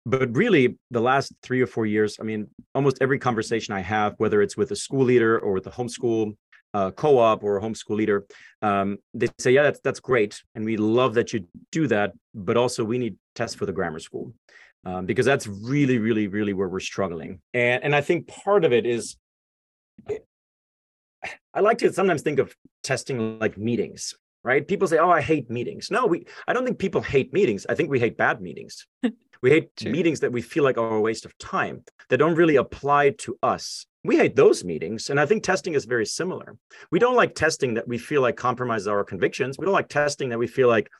[0.06, 4.14] But really, the last three or four years, I mean, almost every conversation I have,
[4.18, 6.34] whether it's with a school leader or with a homeschool
[6.74, 8.24] uh, co-op or a homeschool leader,
[8.62, 12.56] um, they say, "Yeah, that's that's great, and we love that you do that, but
[12.56, 14.34] also we need tests for the grammar school."
[14.84, 17.40] Um, because that's really, really, really where we're struggling.
[17.54, 19.16] And and I think part of it is
[21.54, 24.66] I like to sometimes think of testing like meetings, right?
[24.66, 27.66] People say, "Oh, I hate meetings." No, we I don't think people hate meetings.
[27.68, 28.86] I think we hate bad meetings.
[29.42, 29.92] we hate sure.
[29.92, 33.36] meetings that we feel like are a waste of time that don't really apply to
[33.42, 33.86] us.
[34.04, 36.56] We hate those meetings, and I think testing is very similar.
[36.90, 39.58] We don't like testing that we feel like compromises our convictions.
[39.58, 40.90] We don't like testing that we feel like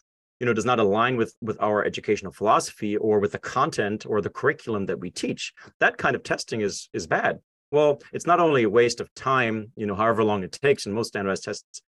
[0.41, 4.21] you know does not align with with our educational philosophy or with the content or
[4.21, 7.39] the curriculum that we teach that kind of testing is is bad
[7.73, 10.95] well, it's not only a waste of time, you know, however long it takes, and
[10.95, 11.83] most standardized tests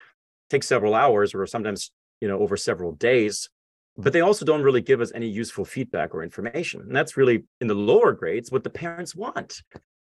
[0.49, 3.49] take several hours or sometimes, you know, over several days,
[3.97, 6.81] but they also don't really give us any useful feedback or information.
[6.81, 9.61] And that's really in the lower grades what the parents want.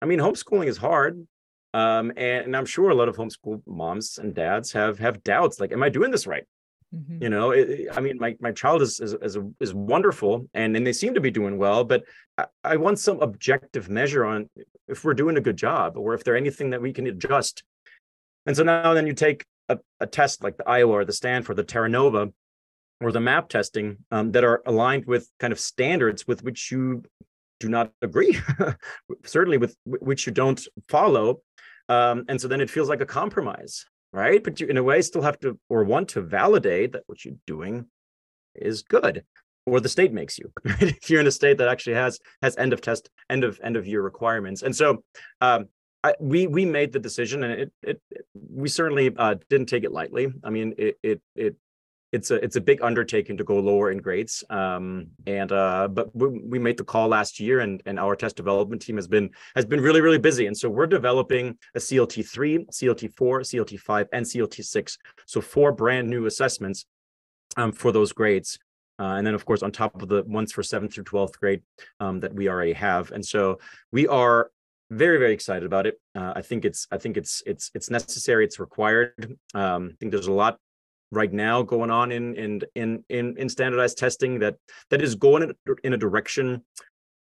[0.01, 1.27] I mean, homeschooling is hard.
[1.73, 5.59] Um, and, and I'm sure a lot of homeschool moms and dads have have doubts
[5.59, 6.43] like, am I doing this right?
[6.93, 7.23] Mm-hmm.
[7.23, 10.85] You know, it, I mean, my my child is is is, is wonderful, and and
[10.85, 11.85] they seem to be doing well.
[11.85, 12.03] But
[12.37, 14.49] I, I, want some objective measure on
[14.89, 17.63] if we're doing a good job, or if there's anything that we can adjust.
[18.45, 21.55] And so now, then you take a, a test like the Iowa or the Stanford,
[21.55, 22.33] the Terra Nova,
[23.01, 27.03] or the MAP testing um, that are aligned with kind of standards with which you
[27.59, 28.39] do not agree,
[29.25, 31.41] certainly with which you don't follow.
[31.89, 34.43] Um, and so then it feels like a compromise right?
[34.43, 37.35] But you, in a way, still have to or want to validate that what you're
[37.47, 37.85] doing
[38.55, 39.23] is good,
[39.65, 40.51] or the state makes you.
[40.81, 43.77] If you're in a state that actually has has end of test, end of end
[43.77, 45.03] of year requirements, and so
[45.39, 45.67] um,
[46.03, 49.83] I, we we made the decision, and it it, it we certainly uh, didn't take
[49.83, 50.27] it lightly.
[50.43, 51.55] I mean, it it it
[52.11, 54.43] it's a it's a big undertaking to go lower in grades.
[54.49, 58.35] Um, and uh, but we, we made the call last year, and and our test
[58.35, 60.47] development team has been has been really really busy.
[60.47, 64.97] And so we're developing a CLT three, CLT four, CLT five, and CLT six.
[65.25, 66.85] So four brand new assessments
[67.57, 68.59] um, for those grades.
[68.99, 71.63] Uh, and then, of course, on top of the ones for seventh through 12th grade
[71.99, 73.11] um, that we already have.
[73.11, 73.57] And so
[73.91, 74.51] we are
[74.91, 78.43] very very excited about it uh, i think it's i think it's it's it's necessary
[78.43, 80.59] it's required um, i think there's a lot
[81.11, 84.55] right now going on in in in in, in standardized testing that
[84.89, 86.63] that is going in, a direction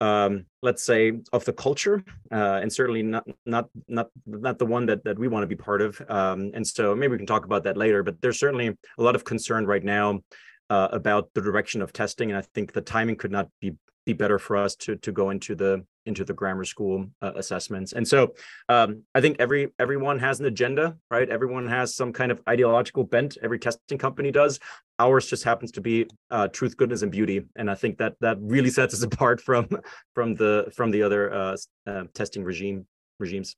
[0.00, 4.86] um, let's say of the culture uh, and certainly not not not not the one
[4.86, 6.00] that that we want to be part of.
[6.08, 9.14] Um, and so maybe we can talk about that later but there's certainly a lot
[9.14, 10.20] of concern right now
[10.68, 13.72] uh, about the direction of testing and i think the timing could not be
[14.04, 17.92] be better for us to to go into the into the grammar school uh, assessments.
[17.92, 18.34] And so
[18.68, 21.28] um, I think every everyone has an agenda, right?
[21.28, 23.36] Everyone has some kind of ideological bent.
[23.42, 24.58] Every testing company does.
[24.98, 28.38] Ours just happens to be uh, truth, goodness, and beauty, and I think that that
[28.40, 29.68] really sets us apart from
[30.14, 32.86] from the from the other uh, uh, testing regime
[33.18, 33.56] regimes.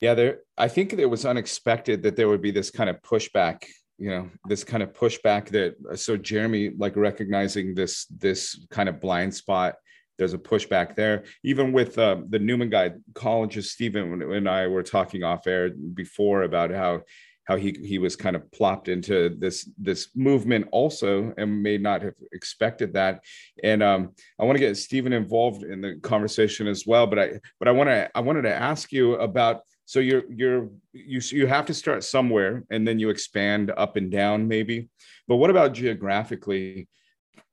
[0.00, 0.40] Yeah, there.
[0.58, 3.64] I think it was unexpected that there would be this kind of pushback
[3.98, 9.00] you know this kind of pushback that so jeremy like recognizing this this kind of
[9.00, 9.74] blind spot
[10.18, 11.24] there's a pushback there.
[11.42, 16.42] Even with uh, the Newman Guide, colleges, Stephen and I were talking off air before
[16.42, 17.02] about how
[17.44, 22.02] how he he was kind of plopped into this this movement also and may not
[22.02, 23.24] have expected that.
[23.64, 27.40] And um, i want to get stephen involved in the conversation as well but i
[27.58, 31.46] but i want to i wanted to ask you about so you're you're you you
[31.46, 34.88] have to start somewhere and then you expand up and down maybe.
[35.28, 36.88] But what about geographically?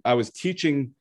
[0.06, 0.96] I was teaching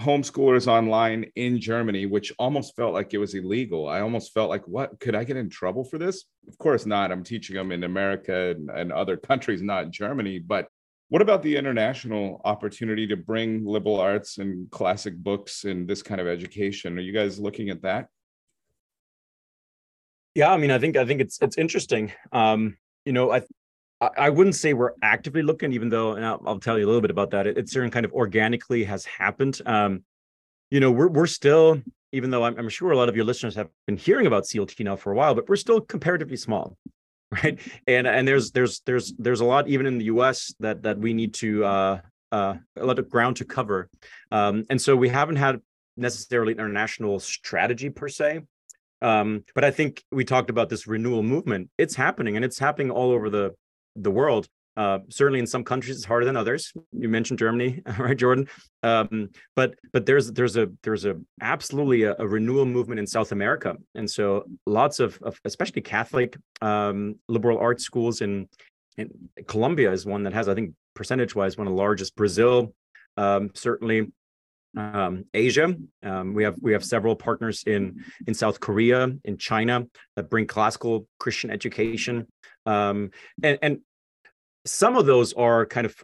[0.00, 3.88] homeschoolers online in Germany, which almost felt like it was illegal.
[3.88, 6.24] I almost felt like, what could I get in trouble for this?
[6.48, 7.12] Of course not.
[7.12, 10.40] I'm teaching them in America and, and other countries, not Germany.
[10.40, 10.68] But
[11.10, 16.20] what about the international opportunity to bring liberal arts and classic books and this kind
[16.20, 16.98] of education?
[16.98, 18.08] Are you guys looking at that?
[20.34, 22.12] Yeah, I mean, I think I think it's it's interesting.
[22.32, 23.42] Um, you know, I
[24.16, 27.00] I wouldn't say we're actively looking, even though, and I'll, I'll tell you a little
[27.00, 27.46] bit about that.
[27.46, 29.60] It, it certain kind of organically has happened.
[29.66, 30.04] Um,
[30.70, 31.80] you know, we're we're still,
[32.12, 34.84] even though I'm, I'm, sure a lot of your listeners have been hearing about CLT
[34.84, 36.76] now for a while, but we're still comparatively small,
[37.30, 37.58] right?
[37.86, 40.54] And and there's there's there's there's a lot even in the U.S.
[40.60, 42.00] that that we need to uh,
[42.32, 43.88] uh, a lot of ground to cover,
[44.32, 45.60] um, and so we haven't had
[45.96, 48.40] necessarily an international strategy per se.
[49.00, 51.68] Um, but I think we talked about this renewal movement.
[51.78, 53.54] It's happening, and it's happening all over the
[53.96, 54.48] the world.
[54.76, 56.72] Uh, certainly, in some countries, it's harder than others.
[56.92, 58.48] You mentioned Germany, right, Jordan?
[58.82, 63.30] Um, but but there's there's a there's a absolutely a, a, renewal movement in South
[63.30, 68.48] America, and so lots of, of especially Catholic um, liberal arts schools in
[68.96, 69.10] in
[69.46, 72.16] Colombia is one that has, I think, percentage wise, one of the largest.
[72.16, 72.74] Brazil,
[73.16, 74.12] um, certainly
[74.76, 75.74] um, Asia.
[76.02, 79.86] Um, we have we have several partners in in South Korea, in China
[80.16, 82.26] that bring classical Christian education
[82.66, 83.10] um,
[83.42, 83.80] and, and
[84.66, 85.94] some of those are kind of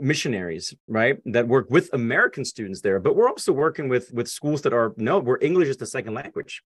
[0.00, 4.62] missionaries right that work with american students there but we're also working with with schools
[4.62, 6.62] that are no where english is the second language.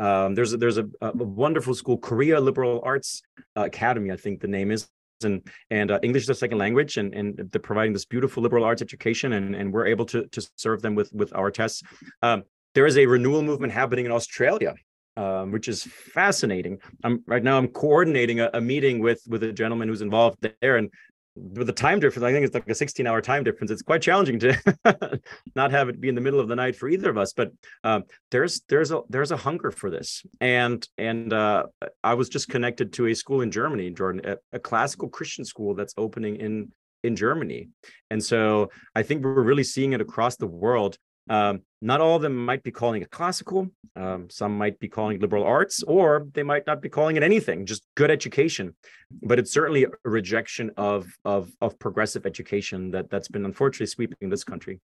[0.00, 3.22] Um, there's a, there's a, a, wonderful school korea liberal arts
[3.56, 4.88] uh, academy i think the name is
[5.24, 8.64] and and uh, english is a second language and and they're providing this beautiful liberal
[8.64, 11.82] arts education and and we're able to to serve them with with our tests.
[12.22, 12.44] Um,
[12.74, 14.74] there is a renewal movement happening in australia
[15.18, 16.78] um, which is fascinating.
[17.02, 17.58] I'm right now.
[17.58, 20.90] I'm coordinating a, a, meeting with with a gentleman who's involved there, and
[21.34, 23.72] with the time difference, I think it's like a 16 hour time difference.
[23.72, 25.20] It's quite challenging to
[25.56, 27.32] not have it be in the middle of the night for either of us.
[27.32, 27.50] But
[27.82, 31.64] um, there's there's a there's a hunger for this, and and uh,
[32.04, 35.74] I was just connected to a school in Germany, Jordan, a, a classical Christian school
[35.74, 36.70] that's opening in
[37.02, 37.70] in Germany,
[38.10, 40.96] and so I think we're really seeing it across the world
[41.28, 43.68] um, not all of them might be calling it classical.
[43.94, 47.22] Um, some might be calling it liberal arts, or they might not be calling it
[47.22, 48.74] anything, just good education.
[49.22, 54.28] But it's certainly a rejection of of of progressive education that that's been unfortunately sweeping
[54.28, 54.80] this country.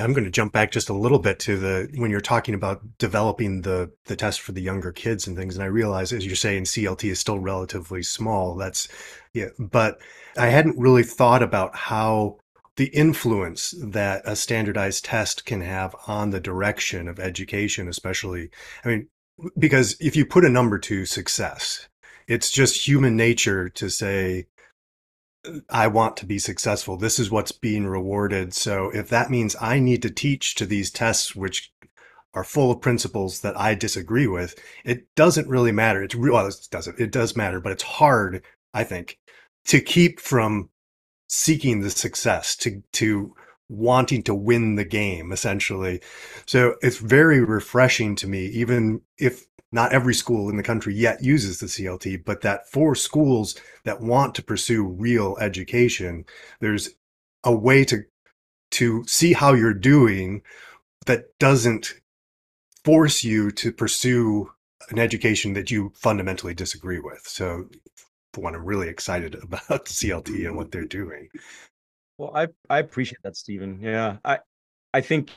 [0.00, 2.82] I'm going to jump back just a little bit to the when you're talking about
[2.98, 6.36] developing the the test for the younger kids and things, and I realize as you're
[6.36, 8.54] saying CLT is still relatively small.
[8.54, 8.88] That's
[9.34, 10.00] yeah, but
[10.36, 12.38] I hadn't really thought about how
[12.78, 18.50] the influence that a standardized test can have on the direction of education, especially.
[18.84, 19.08] I mean,
[19.58, 21.88] because if you put a number to success,
[22.28, 24.46] it's just human nature to say,
[25.68, 26.96] I want to be successful.
[26.96, 28.54] This is what's being rewarded.
[28.54, 31.72] So if that means I need to teach to these tests, which
[32.32, 34.54] are full of principles that I disagree with,
[34.84, 36.00] it doesn't really matter.
[36.00, 36.34] It's real.
[36.34, 37.00] Well, it doesn't.
[37.00, 39.18] It does matter, but it's hard, I think,
[39.64, 40.68] to keep from
[41.28, 43.34] seeking the success to to
[43.68, 46.00] wanting to win the game essentially.
[46.46, 51.22] So it's very refreshing to me even if not every school in the country yet
[51.22, 53.54] uses the CLT but that for schools
[53.84, 56.24] that want to pursue real education
[56.60, 56.88] there's
[57.44, 58.04] a way to
[58.70, 60.42] to see how you're doing
[61.06, 61.94] that doesn't
[62.84, 64.50] force you to pursue
[64.90, 67.20] an education that you fundamentally disagree with.
[67.26, 67.68] So
[68.38, 71.28] one I'm really excited about CLT and what they're doing.
[72.18, 73.80] Well, I I appreciate that, Stephen.
[73.80, 74.38] Yeah, I
[74.92, 75.30] I think,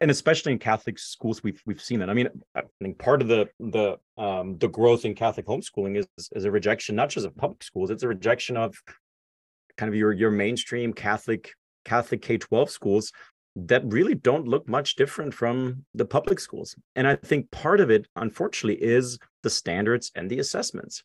[0.00, 2.10] and especially in Catholic schools, we've we've seen that.
[2.10, 6.28] I mean, I think part of the the um the growth in Catholic homeschooling is
[6.32, 8.74] is a rejection not just of public schools; it's a rejection of
[9.76, 11.52] kind of your your mainstream Catholic
[11.84, 13.12] Catholic K twelve schools
[13.54, 16.74] that really don't look much different from the public schools.
[16.96, 21.02] And I think part of it, unfortunately, is the standards and the assessments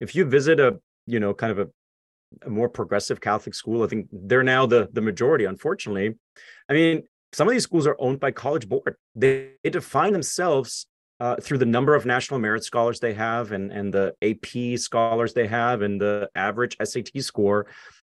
[0.00, 3.86] if you visit a you know kind of a, a more progressive Catholic school, I
[3.86, 5.44] think they're now the the majority.
[5.44, 6.14] Unfortunately,
[6.68, 8.96] I mean, some of these schools are owned by College Board.
[9.14, 10.86] They, they define themselves
[11.20, 15.34] uh, through the number of national merit scholars they have, and and the AP scholars
[15.34, 17.66] they have, and the average SAT score,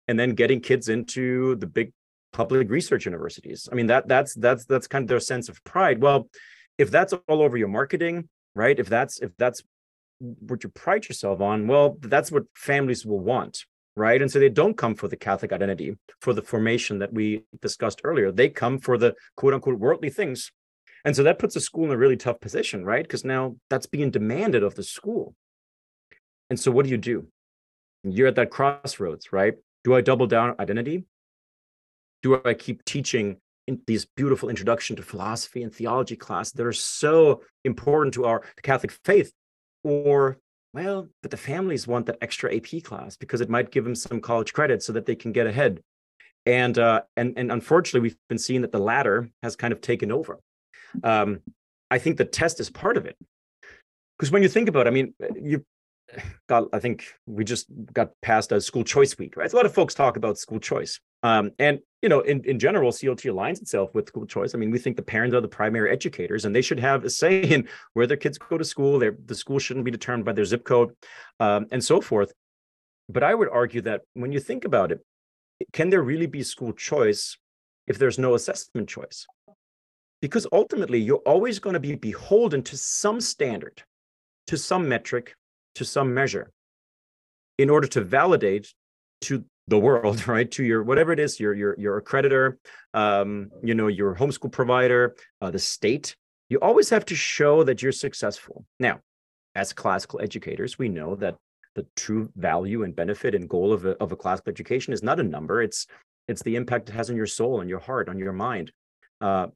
[0.08, 1.92] and then getting kids into the big
[2.32, 3.68] public research universities.
[3.70, 6.00] I mean that that's that's that's kind of their sense of pride.
[6.00, 6.28] Well,
[6.78, 8.78] if that's all over your marketing, right?
[8.78, 9.62] If that's if that's
[10.20, 13.64] what you pride yourself on, well, that's what families will want,
[13.96, 14.20] right?
[14.20, 18.00] And so they don't come for the Catholic identity, for the formation that we discussed
[18.04, 18.30] earlier.
[18.30, 20.52] They come for the quote unquote worldly things.
[21.04, 23.02] And so that puts the school in a really tough position, right?
[23.02, 25.34] Because now that's being demanded of the school.
[26.50, 27.28] And so what do you do?
[28.04, 29.54] You're at that crossroads, right?
[29.84, 31.04] Do I double down on identity
[32.22, 36.72] do I keep teaching in these beautiful introduction to philosophy and theology class that are
[36.72, 39.32] so important to our Catholic faith?
[39.82, 40.38] Or,
[40.72, 44.20] well, but the families want that extra AP class because it might give them some
[44.20, 45.80] college credit so that they can get ahead.
[46.46, 50.10] And uh, and and unfortunately, we've been seeing that the latter has kind of taken
[50.10, 50.40] over.
[51.04, 51.40] Um,
[51.90, 53.16] I think the test is part of it
[54.18, 55.64] because when you think about it, I mean, you
[56.48, 59.72] got i think we just got past a school choice week right a lot of
[59.74, 63.94] folks talk about school choice um, and you know in, in general clt aligns itself
[63.94, 64.54] with school choice.
[64.54, 67.10] I mean we think the parents are the primary educators and they should have a
[67.10, 68.98] say in where their kids go to school.
[68.98, 70.94] The school shouldn't be determined by their zip code
[71.40, 72.32] um, and so forth.
[73.08, 75.00] But i would argue that when you think about it
[75.72, 77.36] can there really be school choice
[77.86, 79.26] if there's no assessment choice?
[80.22, 83.82] Because ultimately you're always going to be beholden to some standard
[84.46, 85.34] to some metric
[85.74, 86.50] to some measure
[87.58, 88.72] in order to validate
[89.20, 92.56] to the world right to your whatever it is your your your accreditor
[92.92, 96.16] um you know your homeschool provider uh, the state
[96.48, 98.66] you always have to show that you're successful.
[98.78, 99.00] Now
[99.54, 101.36] as classical educators we know that
[101.76, 105.20] the true value and benefit and goal of a, of a classical education is not
[105.20, 105.86] a number it's
[106.28, 108.72] it's the impact it has on your soul on your heart on your mind.
[109.20, 109.48] Uh,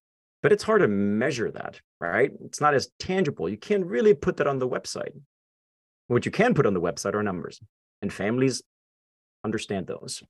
[0.42, 2.30] but it's hard to measure that right?
[2.44, 3.48] It's not as tangible.
[3.48, 5.14] You can't really put that on the website.
[6.08, 7.60] What you can put on the website are numbers,
[8.02, 8.62] and families
[9.44, 10.22] understand those.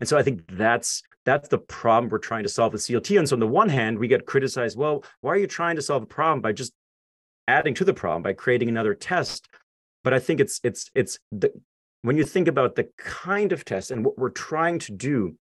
[0.00, 3.18] And so I think that's that's the problem we're trying to solve with CLT.
[3.18, 5.82] And so on the one hand, we get criticized, well, why are you trying to
[5.82, 6.72] solve a problem by just
[7.46, 9.48] adding to the problem by creating another test?
[10.02, 11.52] But I think it's it's it's the
[12.02, 15.36] when you think about the kind of test and what we're trying to do,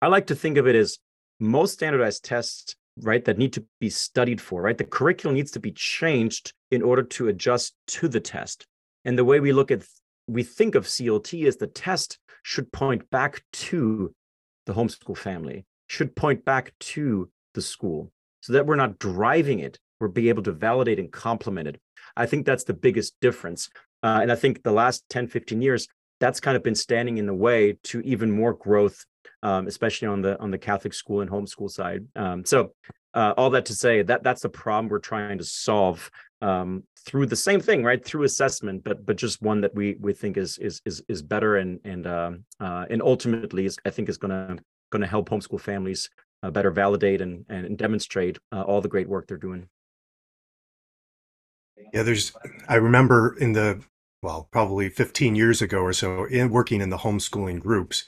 [0.00, 0.98] I like to think of it as
[1.40, 4.78] most standardized tests, right, that need to be studied for, right?
[4.78, 8.66] The curriculum needs to be changed in order to adjust to the test.
[9.04, 9.84] And the way we look at,
[10.26, 14.14] we think of CLT as the test should point back to
[14.66, 18.10] the homeschool family, should point back to the school
[18.40, 19.78] so that we're not driving it.
[20.00, 21.80] We're being able to validate and complement it.
[22.16, 23.70] I think that's the biggest difference.
[24.02, 25.88] Uh, and I think the last 10, 15 years,
[26.20, 29.04] that's kind of been standing in the way to even more growth,
[29.42, 32.04] um, especially on the on the Catholic school and homeschool side.
[32.14, 32.72] Um, so
[33.14, 36.10] uh, all that to say that that's the problem we're trying to solve
[36.44, 38.04] um, through the same thing, right?
[38.04, 41.56] Through assessment, but but just one that we we think is is is is better
[41.56, 45.30] and and um, uh, and ultimately is I think is going to going to help
[45.30, 46.10] homeschool families
[46.42, 49.68] uh, better validate and and demonstrate uh, all the great work they're doing.
[51.92, 52.32] Yeah, there's.
[52.68, 53.82] I remember in the
[54.22, 58.04] well, probably 15 years ago or so, in working in the homeschooling groups,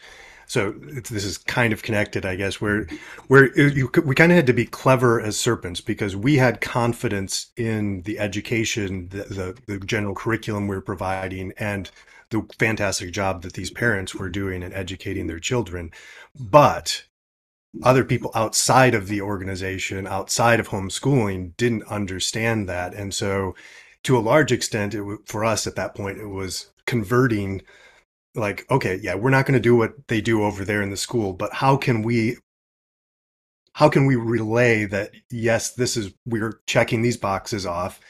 [0.46, 2.60] so this is kind of connected, I guess.
[2.60, 2.86] Where
[3.26, 7.48] where you, we kind of had to be clever as serpents because we had confidence
[7.56, 11.90] in the education, the, the, the general curriculum we we're providing, and
[12.30, 15.90] the fantastic job that these parents were doing in educating their children.
[16.38, 17.04] But
[17.82, 23.54] other people outside of the organization, outside of homeschooling, didn't understand that, and so
[24.04, 27.62] to a large extent, it for us at that point, it was converting
[28.36, 30.96] like okay yeah we're not going to do what they do over there in the
[30.96, 32.36] school but how can we
[33.72, 38.00] how can we relay that yes this is we're checking these boxes off?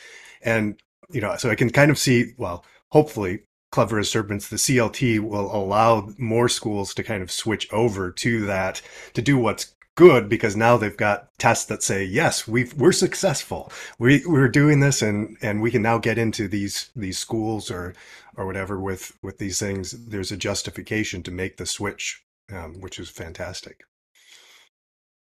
[0.42, 3.40] And you know so i can kind of see well hopefully
[3.72, 8.44] clever as serpents the clt will allow more schools to kind of switch over to
[8.46, 8.82] that
[9.14, 13.72] to do what's good because now they've got tests that say yes we we're successful.
[13.98, 17.94] We we're doing this and and we can now get into these these schools or
[18.36, 19.92] or whatever with with these things.
[20.06, 22.22] There's a justification to make the switch
[22.52, 23.82] um, which is fantastic.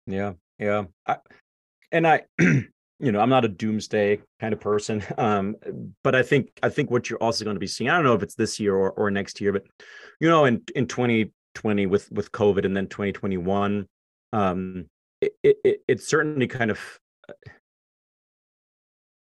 [0.06, 0.84] Yeah yeah.
[1.06, 1.16] I,
[1.90, 5.56] and i you know i'm not a doomsday kind of person um
[6.02, 8.14] but i think i think what you're also going to be seeing i don't know
[8.14, 9.64] if it's this year or, or next year but
[10.20, 13.86] you know in in 2020 with with covid and then 2021
[14.32, 14.86] um,
[15.20, 16.80] it, it, it certainly kind of
[17.28, 17.34] uh,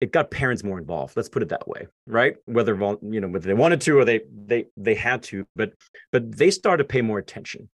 [0.01, 2.35] it got parents more involved let's put it that way right?
[2.45, 5.73] Whether you know whether they wanted to or they they they had to but
[6.11, 7.69] but they started to pay more attention.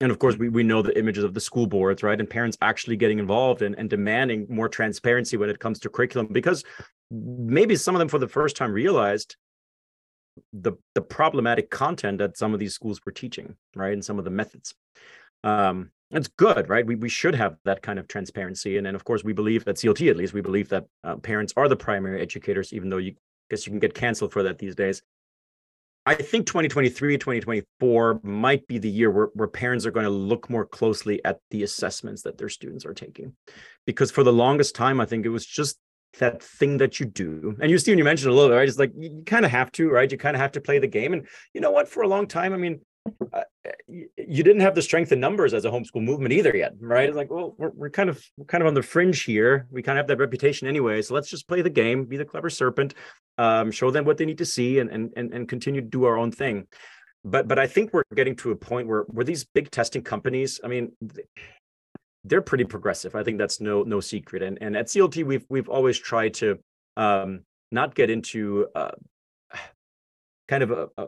[0.00, 2.18] And of course we, we know the images of the school boards right?
[2.18, 6.26] And parents actually getting involved and, and demanding more transparency when it comes to curriculum
[6.30, 6.64] because
[7.10, 9.36] maybe some of them for the first time realized
[10.52, 13.92] the the problematic content that some of these schools were teaching right?
[13.92, 14.74] And some of the methods.
[15.44, 16.86] Um it's good, right?
[16.86, 18.76] We, we should have that kind of transparency.
[18.76, 21.52] And then, of course, we believe at CLT, at least, we believe that uh, parents
[21.56, 23.14] are the primary educators, even though you
[23.50, 25.02] guess you can get canceled for that these days.
[26.04, 30.50] I think 2023, 2024 might be the year where, where parents are going to look
[30.50, 33.34] more closely at the assessments that their students are taking.
[33.86, 35.78] Because for the longest time, I think it was just
[36.18, 37.56] that thing that you do.
[37.60, 38.68] And you, Stephen, you mentioned a little bit, right?
[38.68, 40.10] It's like you, you kind of have to, right?
[40.10, 41.12] You kind of have to play the game.
[41.12, 41.88] And you know what?
[41.88, 42.80] For a long time, I mean,
[43.88, 47.08] you didn't have the strength in numbers as a homeschool movement either yet, right?
[47.08, 49.66] It's like, well, we're, we're kind of we're kind of on the fringe here.
[49.70, 52.24] We kind of have that reputation anyway, so let's just play the game, be the
[52.24, 52.94] clever serpent,
[53.38, 56.18] um, show them what they need to see, and and and continue to do our
[56.18, 56.66] own thing.
[57.24, 60.60] But but I think we're getting to a point where where these big testing companies,
[60.64, 60.92] I mean,
[62.24, 63.14] they're pretty progressive.
[63.14, 64.42] I think that's no no secret.
[64.42, 66.58] And and at CLT, we've we've always tried to
[66.96, 68.92] um, not get into uh,
[70.48, 71.06] kind of a, a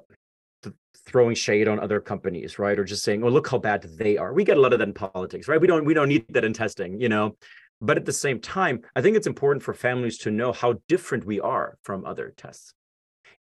[1.07, 2.79] throwing shade on other companies, right?
[2.79, 4.89] Or just saying, "Oh, look how bad they are." We get a lot of that
[4.89, 5.61] in politics, right?
[5.61, 7.37] We don't we don't need that in testing, you know.
[7.81, 11.25] But at the same time, I think it's important for families to know how different
[11.25, 12.75] we are from other tests.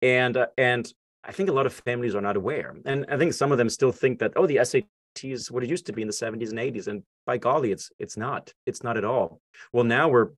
[0.02, 0.92] And uh, and
[1.24, 2.76] I think a lot of families are not aware.
[2.84, 4.84] And I think some of them still think that, oh, the SAT
[5.24, 6.86] is what it used to be in the 70s and 80s.
[6.86, 8.52] And by golly, it's it's not.
[8.66, 9.40] It's not at all.
[9.72, 10.30] Well, now we're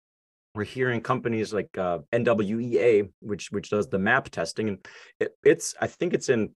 [0.55, 4.87] we're hearing companies like uh, NWEA, which which does the MAP testing, and
[5.21, 6.55] it, it's I think it's in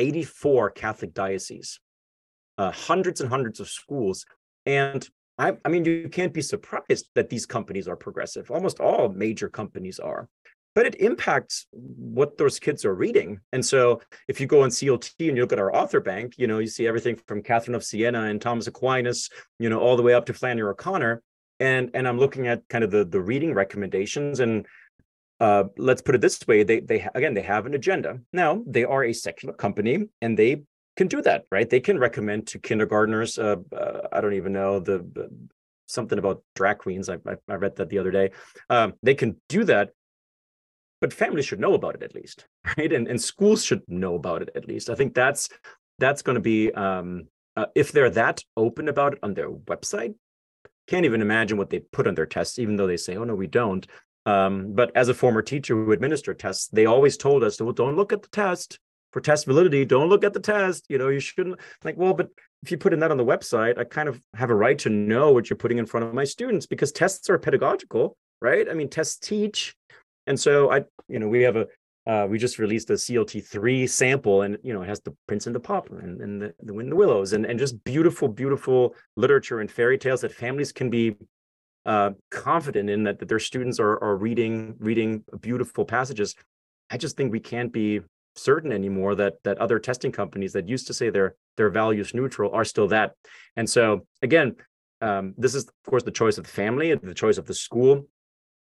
[0.00, 1.80] 84 Catholic dioceses,
[2.58, 4.26] uh, hundreds and hundreds of schools.
[4.66, 8.50] And I, I mean, you can't be surprised that these companies are progressive.
[8.50, 10.28] Almost all major companies are
[10.74, 13.40] but it impacts what those kids are reading.
[13.52, 16.46] And so if you go on CLT and you look at our author bank, you
[16.46, 20.02] know, you see everything from Catherine of Siena and Thomas Aquinas, you know, all the
[20.02, 21.22] way up to Flannery O'Connor.
[21.58, 24.66] And and I'm looking at kind of the the reading recommendations and
[25.40, 28.20] uh, let's put it this way they they again they have an agenda.
[28.32, 30.62] Now they are a secular company and they
[30.96, 31.68] can do that right?
[31.68, 35.30] They can recommend to kindergartners uh, uh, i don't even know the,
[35.86, 37.08] something about drag queens.
[37.08, 38.30] I, I, I read that the other day.
[38.68, 39.90] Um, they can do that
[41.00, 42.92] but families should know about it at least right?
[42.92, 44.90] And, and schools should know about it at least.
[44.90, 45.48] I think that's
[45.98, 50.14] that's going to be um, uh, if they're that open about it on their website
[50.88, 53.34] can't even imagine what they put on their tests even though they say oh no
[53.34, 53.86] we don't
[54.30, 57.96] um, but as a former teacher who administered tests, they always told us, well, don't
[57.96, 58.78] look at the test
[59.12, 59.84] for test validity.
[59.84, 60.86] Don't look at the test.
[60.88, 62.28] You know, you shouldn't like, well, but
[62.62, 64.90] if you put in that on the website, I kind of have a right to
[64.90, 68.68] know what you're putting in front of my students because tests are pedagogical, right?
[68.68, 69.74] I mean, tests teach.
[70.26, 71.66] And so I, you know, we have a,
[72.06, 75.54] uh, we just released a CLT3 sample and, you know, it has the Prince and
[75.54, 78.94] the Pauper and, and the, the Wind and the Willows and, and just beautiful, beautiful
[79.16, 81.16] literature and fairy tales that families can be
[81.86, 86.34] uh, confident in that, that their students are, are reading reading beautiful passages.
[86.90, 88.00] I just think we can't be
[88.36, 92.52] certain anymore that that other testing companies that used to say they're they're values neutral
[92.52, 93.14] are still that.
[93.56, 94.56] And so again,
[95.00, 98.06] um, this is of course the choice of the family, the choice of the school.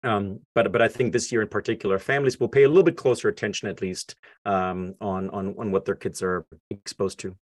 [0.04, 2.98] Um, but but I think this year in particular, families will pay a little bit
[2.98, 7.36] closer attention, at least um, on on on what their kids are exposed to.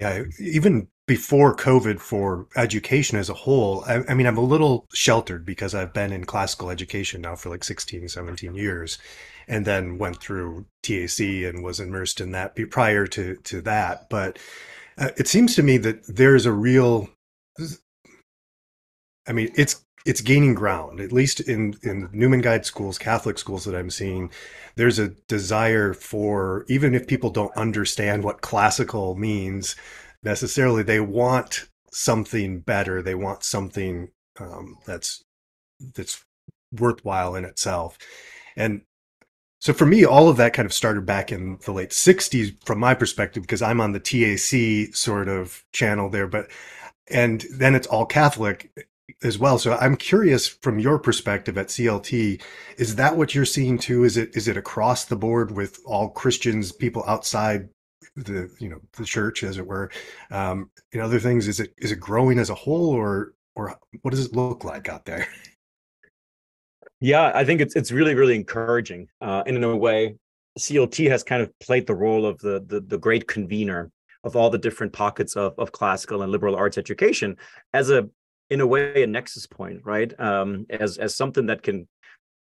[0.00, 4.86] Yeah, even before COVID for education as a whole, I, I, mean, I'm a little
[4.94, 8.98] sheltered because I've been in classical education now for like 16, 17 years,
[9.46, 14.08] and then went through TAC and was immersed in that prior to, to that.
[14.08, 14.38] But
[14.96, 17.10] uh, it seems to me that there's a real,
[19.28, 23.64] I mean, it's it's gaining ground, at least in, in Newman Guide schools, Catholic schools
[23.64, 24.30] that I'm seeing.
[24.76, 29.76] There's a desire for, even if people don't understand what classical means
[30.24, 33.02] necessarily, they want something better.
[33.02, 34.10] They want something
[34.40, 35.24] um, that's
[35.94, 36.24] that's
[36.72, 37.98] worthwhile in itself.
[38.56, 38.82] And
[39.60, 42.78] so for me, all of that kind of started back in the late 60s from
[42.78, 46.48] my perspective, because I'm on the TAC sort of channel there, but
[47.08, 48.70] and then it's all Catholic
[49.22, 49.58] as well.
[49.58, 52.42] So I'm curious from your perspective at CLT,
[52.76, 54.04] is that what you're seeing too?
[54.04, 57.68] Is it is it across the board with all Christians, people outside
[58.16, 59.90] the you know the church, as it were,
[60.30, 61.48] um, and other things?
[61.48, 64.88] Is it is it growing as a whole, or or what does it look like
[64.88, 65.26] out there?
[67.00, 70.14] Yeah, I think it's it's really really encouraging, uh, and in a way,
[70.58, 73.90] CLT has kind of played the role of the the, the great convener
[74.22, 77.36] of all the different pockets of, of classical and liberal arts education
[77.74, 78.08] as a
[78.50, 81.86] in a way a nexus point right um, as as something that can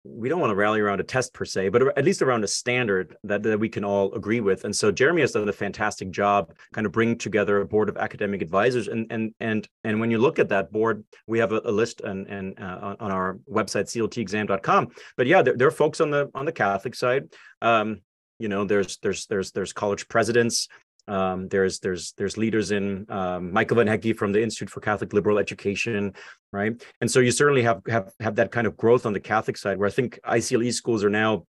[0.03, 2.47] we don't want to rally around a test per se, but at least around a
[2.47, 4.65] standard that, that we can all agree with.
[4.65, 7.97] And so Jeremy has done a fantastic job kind of bringing together a board of
[7.97, 8.89] academic advisors.
[8.89, 12.01] And and and and when you look at that board, we have a, a list
[12.01, 14.89] and and uh, on our website cltexam.com.
[15.15, 17.33] But yeah, there, there, are folks on the on the Catholic side.
[17.61, 18.01] Um,
[18.39, 20.67] you know, there's there's there's there's college presidents,
[21.07, 25.13] um, there's there's there's leaders in um, Michael Van Hecke from the Institute for Catholic
[25.13, 26.13] Liberal Education,
[26.51, 26.81] right?
[27.01, 29.77] And so you certainly have have have that kind of growth on the Catholic side,
[29.77, 31.45] where I think ICLE schools are now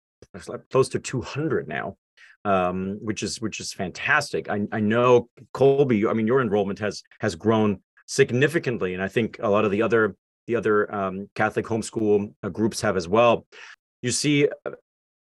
[0.71, 1.97] close to 200 now,
[2.45, 4.49] um, which is which is fantastic.
[4.49, 6.09] I, I know Kolbe.
[6.09, 9.83] I mean, your enrollment has has grown significantly, and I think a lot of the
[9.83, 10.15] other
[10.47, 13.45] the other um, Catholic homeschool uh, groups have as well.
[14.01, 14.49] You see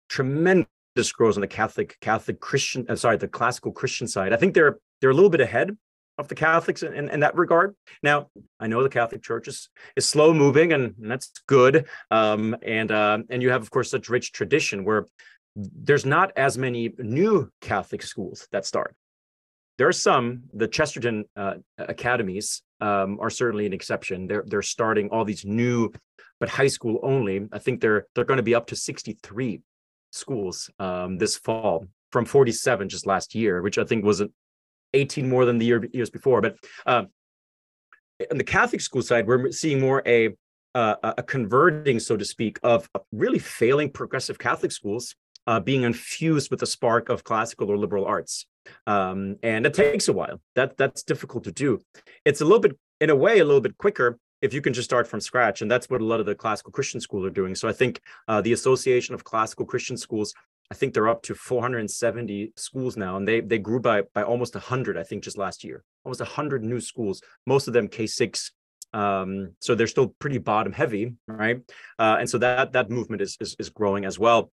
[0.07, 4.33] tremendous growth on the Catholic Catholic Christian, uh, sorry, the classical Christian side.
[4.33, 5.77] I think they're they're a little bit ahead
[6.19, 7.75] of the Catholics in, in, in, that regard.
[8.03, 8.27] Now,
[8.59, 11.85] I know the Catholic Church is, is slow moving, and, and that's good.
[12.11, 15.05] Um, and uh, and you have, of course, such rich tradition where
[15.55, 18.95] there's not as many new Catholic schools that start.
[19.77, 20.43] There are some.
[20.53, 24.27] The Chesterton uh, academies um, are certainly an exception.
[24.27, 25.93] They're they're starting all these new,
[26.39, 27.47] but high school only.
[27.53, 29.61] I think they're they're going to be up to 63
[30.11, 34.23] schools um, this fall from 47 just last year, which I think was
[34.93, 36.41] 18 more than the year, years before.
[36.41, 37.03] But uh,
[38.31, 40.35] on the Catholic school side, we're seeing more a
[40.75, 45.15] uh, a converting, so to speak, of really failing progressive Catholic schools
[45.47, 48.45] uh, being infused with a spark of classical or liberal arts
[48.87, 50.41] um, and it takes a while.
[50.55, 51.79] That that's difficult to do.
[52.25, 54.89] It's a little bit, in a way, a little bit quicker if you can just
[54.89, 57.55] start from scratch, and that's what a lot of the classical Christian schools are doing.
[57.55, 60.33] So I think uh, the Association of Classical Christian Schools,
[60.71, 64.55] I think they're up to 470 schools now, and they they grew by by almost
[64.55, 65.83] 100, I think, just last year.
[66.05, 68.51] Almost 100 new schools, most of them K6
[68.93, 71.61] um, so they're still pretty bottom heavy right
[71.99, 74.51] uh, and so that that movement is, is is growing as well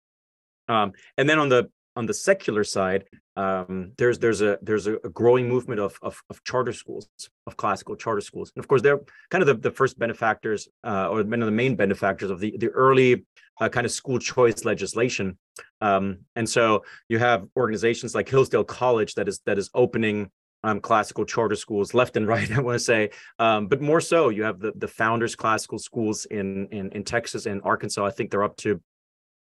[0.69, 3.05] um, and then on the on the secular side,
[3.37, 7.09] um, there's there's a there's a, growing movement of, of, of charter schools,
[7.47, 11.09] of classical charter schools, and of course they're kind of the, the first benefactors uh,
[11.09, 13.25] or one of the main benefactors of the the early
[13.61, 15.39] uh, kind of school choice legislation.
[15.81, 20.31] Um, and so you have organizations like Hillsdale College that is that is opening
[20.65, 22.51] um, classical charter schools left and right.
[22.51, 26.25] I want to say, um, but more so, you have the the founders classical schools
[26.25, 28.05] in in in Texas and Arkansas.
[28.05, 28.81] I think they're up to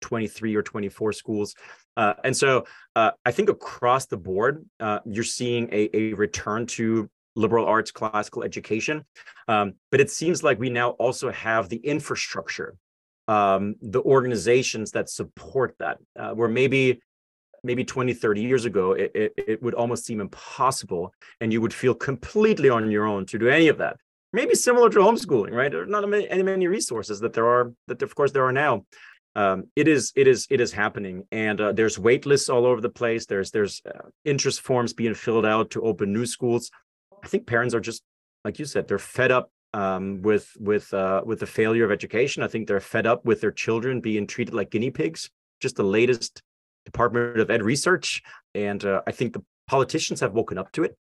[0.02, 1.56] 23 or 24 schools.
[1.98, 6.66] Uh, and so uh, I think across the board, uh, you're seeing a, a, return
[6.68, 9.06] to liberal arts classical education.
[9.48, 12.76] Um, but it seems like we now also have the infrastructure,
[13.28, 17.02] um, the organizations that support that, uh, where maybe
[17.64, 21.74] maybe 20 30 years ago it, it, it would almost seem impossible and you would
[21.74, 23.98] feel completely on your own to do any of that
[24.32, 28.02] maybe similar to homeschooling right there are not many, many resources that there are that
[28.02, 28.86] of course there are now
[29.36, 31.26] um, it is it is it is happening.
[31.32, 33.26] And uh, there's wait lists all over the place.
[33.26, 36.72] There's there's uh, interest forms being filled out to open new schools.
[37.24, 38.04] I think parents are just
[38.44, 42.44] like you said they're fed up um, with with uh, with the failure of education.
[42.44, 45.30] I think they're fed up with their children being treated like guinea pigs.
[45.62, 46.42] Just the latest
[46.86, 48.22] department of ed research.
[48.56, 50.98] And uh, i think the politicians have woken up to it.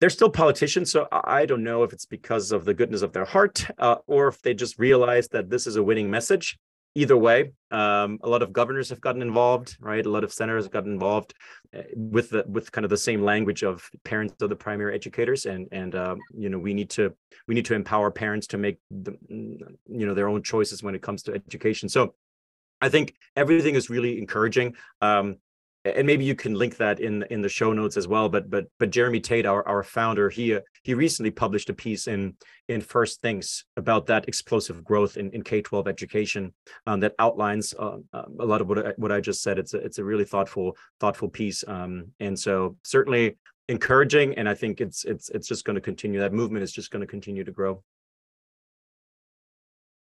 [0.00, 3.24] They're still politicians so i don't know if it's because of the goodness of their
[3.24, 6.58] heart uh, or if they just realize that this is a winning message
[6.94, 10.04] either way, um, a lot of governors have gotten involved, right?
[10.04, 11.34] A lot of senators have gotten involved
[11.76, 15.46] uh, with the with kind of the same language of parents are the primary educators,
[15.46, 17.14] and and um, you know we need to
[17.48, 21.02] we need to empower parents to make the, you know their own choices when it
[21.02, 21.88] comes to education.
[21.88, 22.14] So
[22.80, 24.76] I think everything is really encouraging.
[25.00, 25.36] Um,
[25.84, 28.66] and maybe you can link that in in the show notes as well but but
[28.78, 32.34] but jeremy tate our, our founder he uh, he recently published a piece in
[32.68, 36.52] in first things about that explosive growth in, in k-12 education
[36.86, 39.58] um, that outlines uh, a lot of what I, what I just said.
[39.58, 43.36] It's a it's a really thoughtful thoughtful piece um, and so certainly
[43.68, 46.20] encouraging and i think it's it's it's just going to continue.
[46.20, 47.82] That movement is just going to continue to grow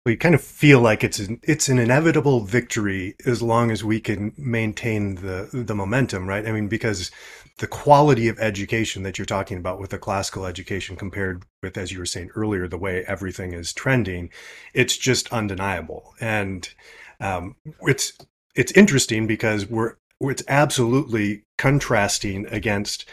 [0.06, 4.00] we kind of feel like it's an, it's an inevitable victory as long as we
[4.00, 6.46] can maintain the the momentum, right?
[6.46, 7.10] I mean, because
[7.58, 11.92] the quality of education that you're talking about with the classical education compared with, as
[11.92, 14.30] you were saying earlier, the way everything is trending,
[14.72, 16.72] it's just undeniable, and
[17.20, 18.14] um, it's
[18.54, 23.04] it's interesting because we're it's absolutely contrasting against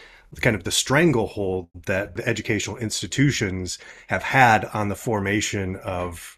[0.42, 3.78] kind of the stranglehold that the educational institutions
[4.08, 6.37] have had on the formation of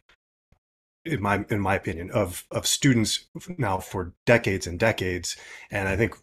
[1.05, 3.27] in my in my opinion of of students
[3.57, 5.37] now for decades and decades.
[5.71, 6.15] And i think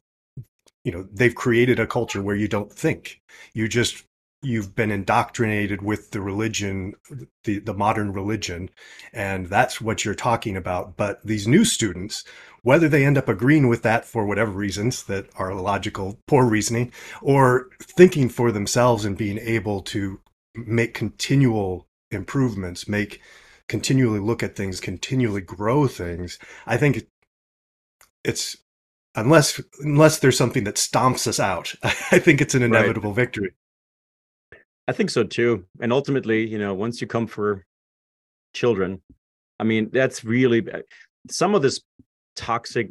[0.84, 3.20] you know they've created a culture where you don't think.
[3.54, 4.04] You just
[4.42, 6.94] you've been indoctrinated with the religion
[7.44, 8.70] the the modern religion
[9.12, 10.96] and that's what you're talking about.
[10.96, 12.24] But these new students
[12.62, 16.92] whether they end up agreeing with that for whatever reasons that are logical poor reasoning
[17.22, 20.20] or thinking for themselves and being able to
[20.54, 23.20] make continual improvements make
[23.68, 27.06] continually look at things, continually grow things, I think
[28.24, 28.56] it's
[29.14, 33.16] unless unless there's something that stomps us out, I think it's an inevitable right.
[33.16, 33.54] victory.
[34.88, 35.64] I think so too.
[35.80, 37.64] And ultimately, you know, once you come for
[38.54, 39.02] children,
[39.58, 40.82] I mean, that's really uh,
[41.28, 41.80] some of this
[42.36, 42.90] toxic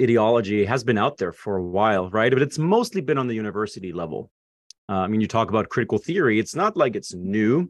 [0.00, 2.32] ideology has been out there for a while, right?
[2.32, 4.30] But it's mostly been on the university level.
[4.88, 7.68] Uh, I mean, you talk about critical theory, it's not like it's new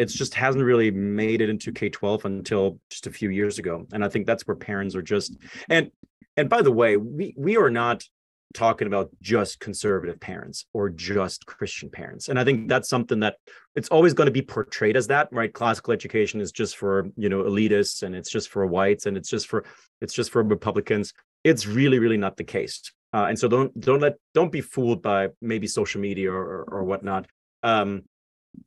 [0.00, 3.86] it's just hasn't really made it into K-12 until just a few years ago.
[3.92, 5.36] And I think that's where parents are just
[5.68, 5.90] and
[6.36, 8.04] and by the way, we we are not
[8.52, 12.28] talking about just conservative parents or just Christian parents.
[12.28, 13.36] And I think that's something that
[13.76, 15.52] it's always going to be portrayed as that, right?
[15.52, 19.28] Classical education is just for, you know, elitists and it's just for whites and it's
[19.28, 19.64] just for
[20.00, 21.12] it's just for Republicans.
[21.44, 22.92] It's really, really not the case.
[23.12, 26.84] Uh, and so don't don't let don't be fooled by maybe social media or or,
[26.84, 27.26] whatnot.
[27.62, 28.04] Um,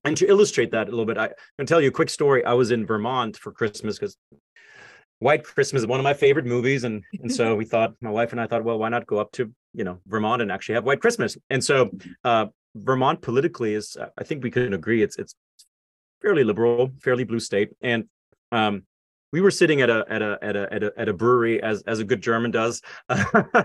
[0.03, 2.43] and to illustrate that a little bit, I can tell you a quick story.
[2.43, 4.17] I was in Vermont for Christmas because
[5.19, 8.31] White Christmas is one of my favorite movies, and and so we thought my wife
[8.31, 10.83] and I thought, well, why not go up to you know Vermont and actually have
[10.83, 11.37] White Christmas?
[11.49, 11.91] And so
[12.23, 15.35] uh, Vermont politically is, I think we can agree, it's it's
[16.21, 18.05] fairly liberal, fairly blue state, and
[18.51, 18.83] um,
[19.33, 21.81] we were sitting at a at a at a at a, at a brewery as
[21.83, 23.63] as a good German does, uh,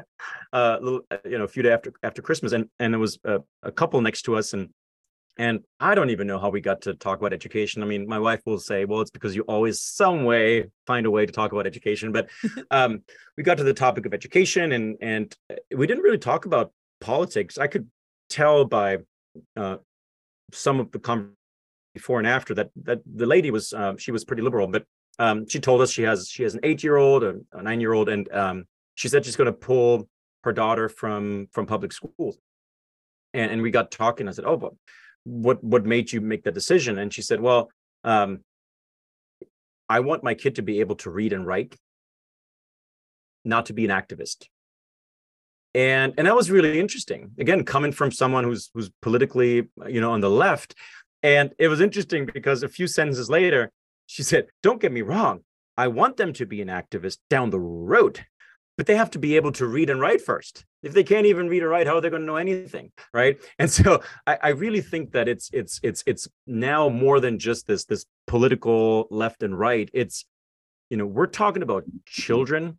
[0.53, 3.71] little, you know, a few days after after Christmas, and and there was a, a
[3.71, 4.71] couple next to us, and
[5.39, 7.82] and I don't even know how we got to talk about education.
[7.82, 11.11] I mean, my wife will say, well, it's because you always some way find a
[11.11, 12.11] way to talk about education.
[12.11, 12.28] But
[12.72, 13.03] um,
[13.36, 15.34] we got to the topic of education and and
[15.74, 17.57] we didn't really talk about politics.
[17.57, 17.89] I could
[18.28, 18.99] tell by
[19.57, 19.76] uh,
[20.53, 21.34] some of the conversation
[21.95, 24.84] before and after that that the lady was uh, she was pretty liberal, but
[25.18, 27.80] um, she told us she has she has an eight year old, a, a nine
[27.80, 28.64] year old, and um,
[28.95, 30.09] she said she's going to pull
[30.45, 32.39] her daughter from from public schools.
[33.34, 34.28] And, and we got talking.
[34.28, 34.72] I said, "Oh, but
[35.29, 36.99] what what made you make that decision?
[36.99, 37.70] And she said well
[38.05, 38.41] um,
[39.89, 41.76] i want my kid to be able to read and write.
[43.45, 44.47] Not to be an activist.
[45.74, 47.33] And and that was really interesting.
[47.39, 50.74] Again coming from someone who's who's politically you know on the left
[51.22, 53.70] and it was interesting because a few sentences later
[54.07, 55.41] she said don't get me wrong
[55.76, 58.24] i want them to be an activist down the road
[58.79, 60.64] but they have to be able to read and write first.
[60.85, 63.37] If they can't even read or write, how are they going to know anything, right?
[63.59, 67.66] And so I, I, really think that it's it's it's it's now more than just
[67.66, 69.91] this this political left and right.
[69.93, 70.24] It's
[70.91, 72.79] you know we're talking about children.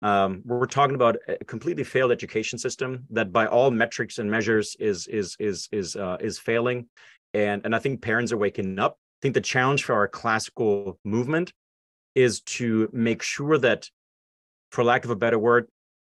[0.00, 4.76] Um, we're talking about a completely failed education system that, by all metrics and measures,
[4.78, 6.88] is is is is uh, is failing,
[7.34, 8.92] and and I think parents are waking up.
[8.92, 11.52] I think the challenge for our classical movement
[12.14, 13.88] is to make sure that
[14.72, 15.68] for lack of a better word,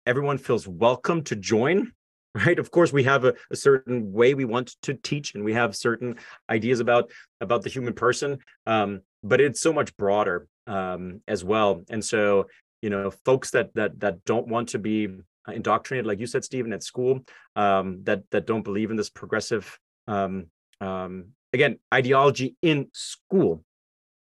[0.05, 1.91] everyone feels welcome to join
[2.45, 2.59] right?
[2.59, 5.75] Of course we have a, a, certain way we want to teach and we have
[5.75, 7.09] certain ideas about
[7.41, 8.37] about the human person
[8.67, 11.83] um, but it's so much broader um, as well.
[11.89, 12.45] And so
[12.81, 15.07] you know folks that that that don't want to be
[15.47, 17.19] indoctrinated like you said stephen at school
[17.55, 20.47] um, that that don't believe in this progressive um,
[20.81, 23.63] um, again ideology in school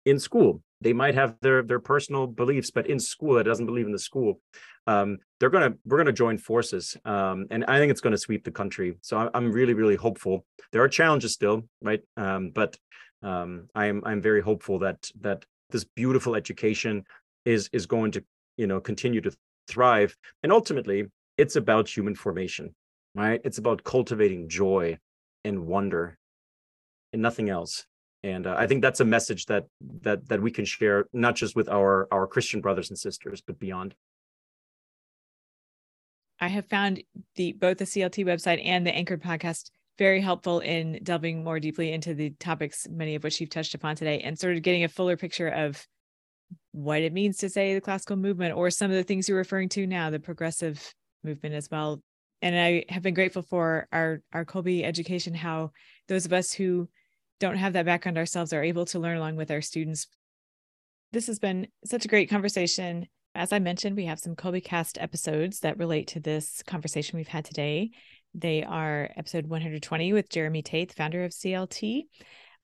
[0.04, 3.86] in school they might have their their personal beliefs but in school that doesn't believe
[3.86, 4.40] in the school.
[4.86, 8.50] Um, they're gonna we're gonna join forces um, and i think it's to sweep the
[8.50, 8.96] country.
[9.00, 10.44] So i'm really really hopeful.
[10.72, 12.00] There are challenges still right?
[12.16, 12.76] Um, but
[13.22, 17.04] um, i'm i'm very hopeful that that this beautiful education
[17.44, 18.24] is is going to
[18.56, 19.32] you know continue to
[19.68, 20.16] thrive.
[20.42, 21.06] And ultimately
[21.36, 22.74] it's about human formation
[23.14, 23.40] right?
[23.44, 24.98] It's about cultivating joy
[25.44, 26.16] and wonder
[27.12, 27.84] and nothing else
[28.22, 29.64] and uh, i think that's a message that
[30.02, 33.58] that that we can share not just with our our christian brothers and sisters but
[33.58, 33.94] beyond.
[36.40, 37.02] I have found
[37.34, 41.92] the both the clt website and the anchored podcast very helpful in delving more deeply
[41.92, 44.88] into the topics many of which you've touched upon today and sort of getting a
[44.88, 45.84] fuller picture of
[46.72, 49.68] what it means to say the classical movement or some of the things you're referring
[49.68, 50.94] to now the progressive
[51.24, 52.00] movement as well.
[52.40, 55.72] And i have been grateful for our our kolbe education how
[56.06, 56.88] those of us who
[57.40, 60.06] don't have that background ourselves are able to learn along with our students.
[61.12, 63.06] This has been such a great conversation.
[63.34, 67.44] As I mentioned, we have some KolbeCast episodes that relate to this conversation we've had
[67.44, 67.90] today.
[68.34, 72.04] They are episode 120 with Jeremy Tate, founder of CLT.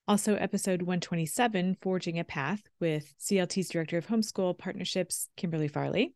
[0.06, 6.12] Also, episode 127, Forging a Path, with CLT's Director of Homeschool Partnerships, Kimberly Farley.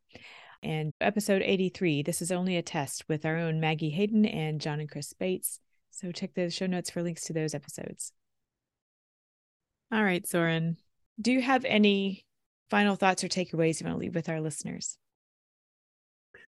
[0.62, 4.80] And episode 83, This is Only a Test, with our own Maggie Hayden and John
[4.80, 5.60] and Chris Bates.
[5.90, 8.12] So check the show notes for links to those episodes.
[9.90, 10.76] All right, Soren.
[11.20, 12.24] Do you have any
[12.70, 14.98] final thoughts or takeaways you want to leave with our listeners?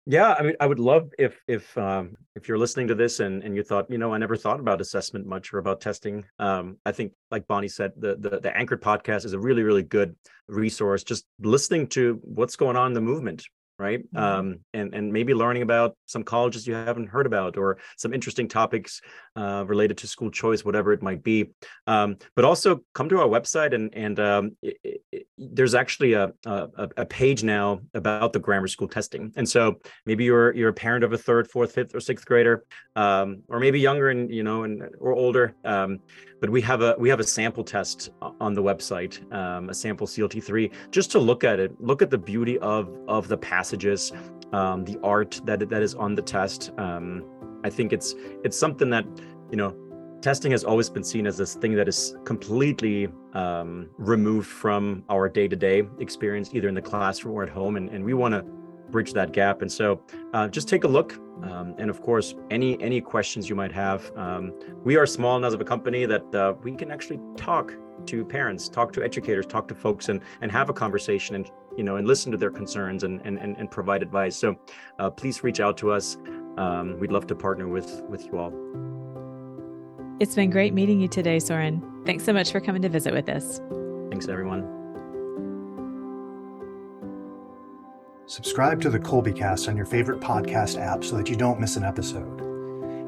[0.05, 3.43] Yeah, I mean, I would love if if um, if you're listening to this and
[3.43, 6.25] and you thought, you know, I never thought about assessment much or about testing.
[6.39, 9.83] Um, I think, like Bonnie said, the, the the Anchored podcast is a really really
[9.83, 10.15] good
[10.47, 11.03] resource.
[11.03, 13.45] Just listening to what's going on in the movement,
[13.79, 14.17] right mm-hmm.
[14.17, 18.47] um, and and maybe learning about some colleges you haven't heard about or some interesting
[18.47, 19.01] topics
[19.35, 21.49] uh, related to school choice whatever it might be
[21.87, 26.31] um, but also come to our website and and um, it, it, there's actually a,
[26.45, 30.73] a, a page now about the grammar school testing, and so maybe you're you're a
[30.73, 32.65] parent of a third, fourth, fifth, or sixth grader,
[32.95, 35.55] um, or maybe younger and you know and or older.
[35.63, 35.99] Um,
[36.41, 40.07] but we have a we have a sample test on the website, um, a sample
[40.07, 43.37] CLT three, just to look at it, look at the beauty of of the
[43.69, 44.11] passages,
[44.51, 46.71] um, the art that that is on the test.
[46.77, 47.23] Um,
[47.63, 49.05] I think it's it's something that
[49.51, 49.75] you know
[50.21, 55.29] testing has always been seen as this thing that is completely um, removed from our
[55.29, 58.41] day-to-day experience either in the classroom or at home and, and we want to
[58.91, 60.01] bridge that gap and so
[60.33, 61.13] uh, just take a look
[61.43, 64.51] um, and of course any any questions you might have um,
[64.83, 67.73] we are small enough of a company that uh, we can actually talk
[68.05, 71.49] to parents talk to educators talk to folks and and have a conversation and
[71.79, 74.55] you know and listen to their concerns and and, and, provide advice so
[74.99, 76.17] uh, please reach out to us
[76.57, 78.53] um, we'd love to partner with with you all
[80.19, 81.81] it's been great meeting you today, Soren.
[82.05, 83.61] Thanks so much for coming to visit with us.
[84.09, 84.63] Thanks, everyone.
[88.25, 91.85] Subscribe to the Kolbecast on your favorite podcast app so that you don't miss an
[91.85, 92.41] episode.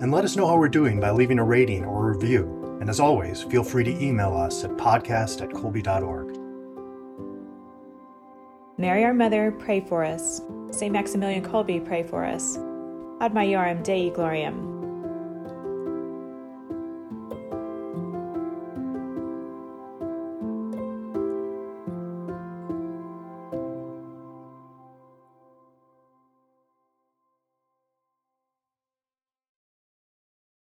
[0.01, 2.77] And let us know how we're doing by leaving a rating or a review.
[2.79, 6.30] And as always, feel free to email us at podcast at kolbe.org.
[8.77, 10.41] Mary, our mother, pray for us.
[10.71, 10.93] St.
[10.93, 12.57] Maximilian Kolbe, pray for us.
[13.19, 14.80] Ad Maiorem Dei Gloriam.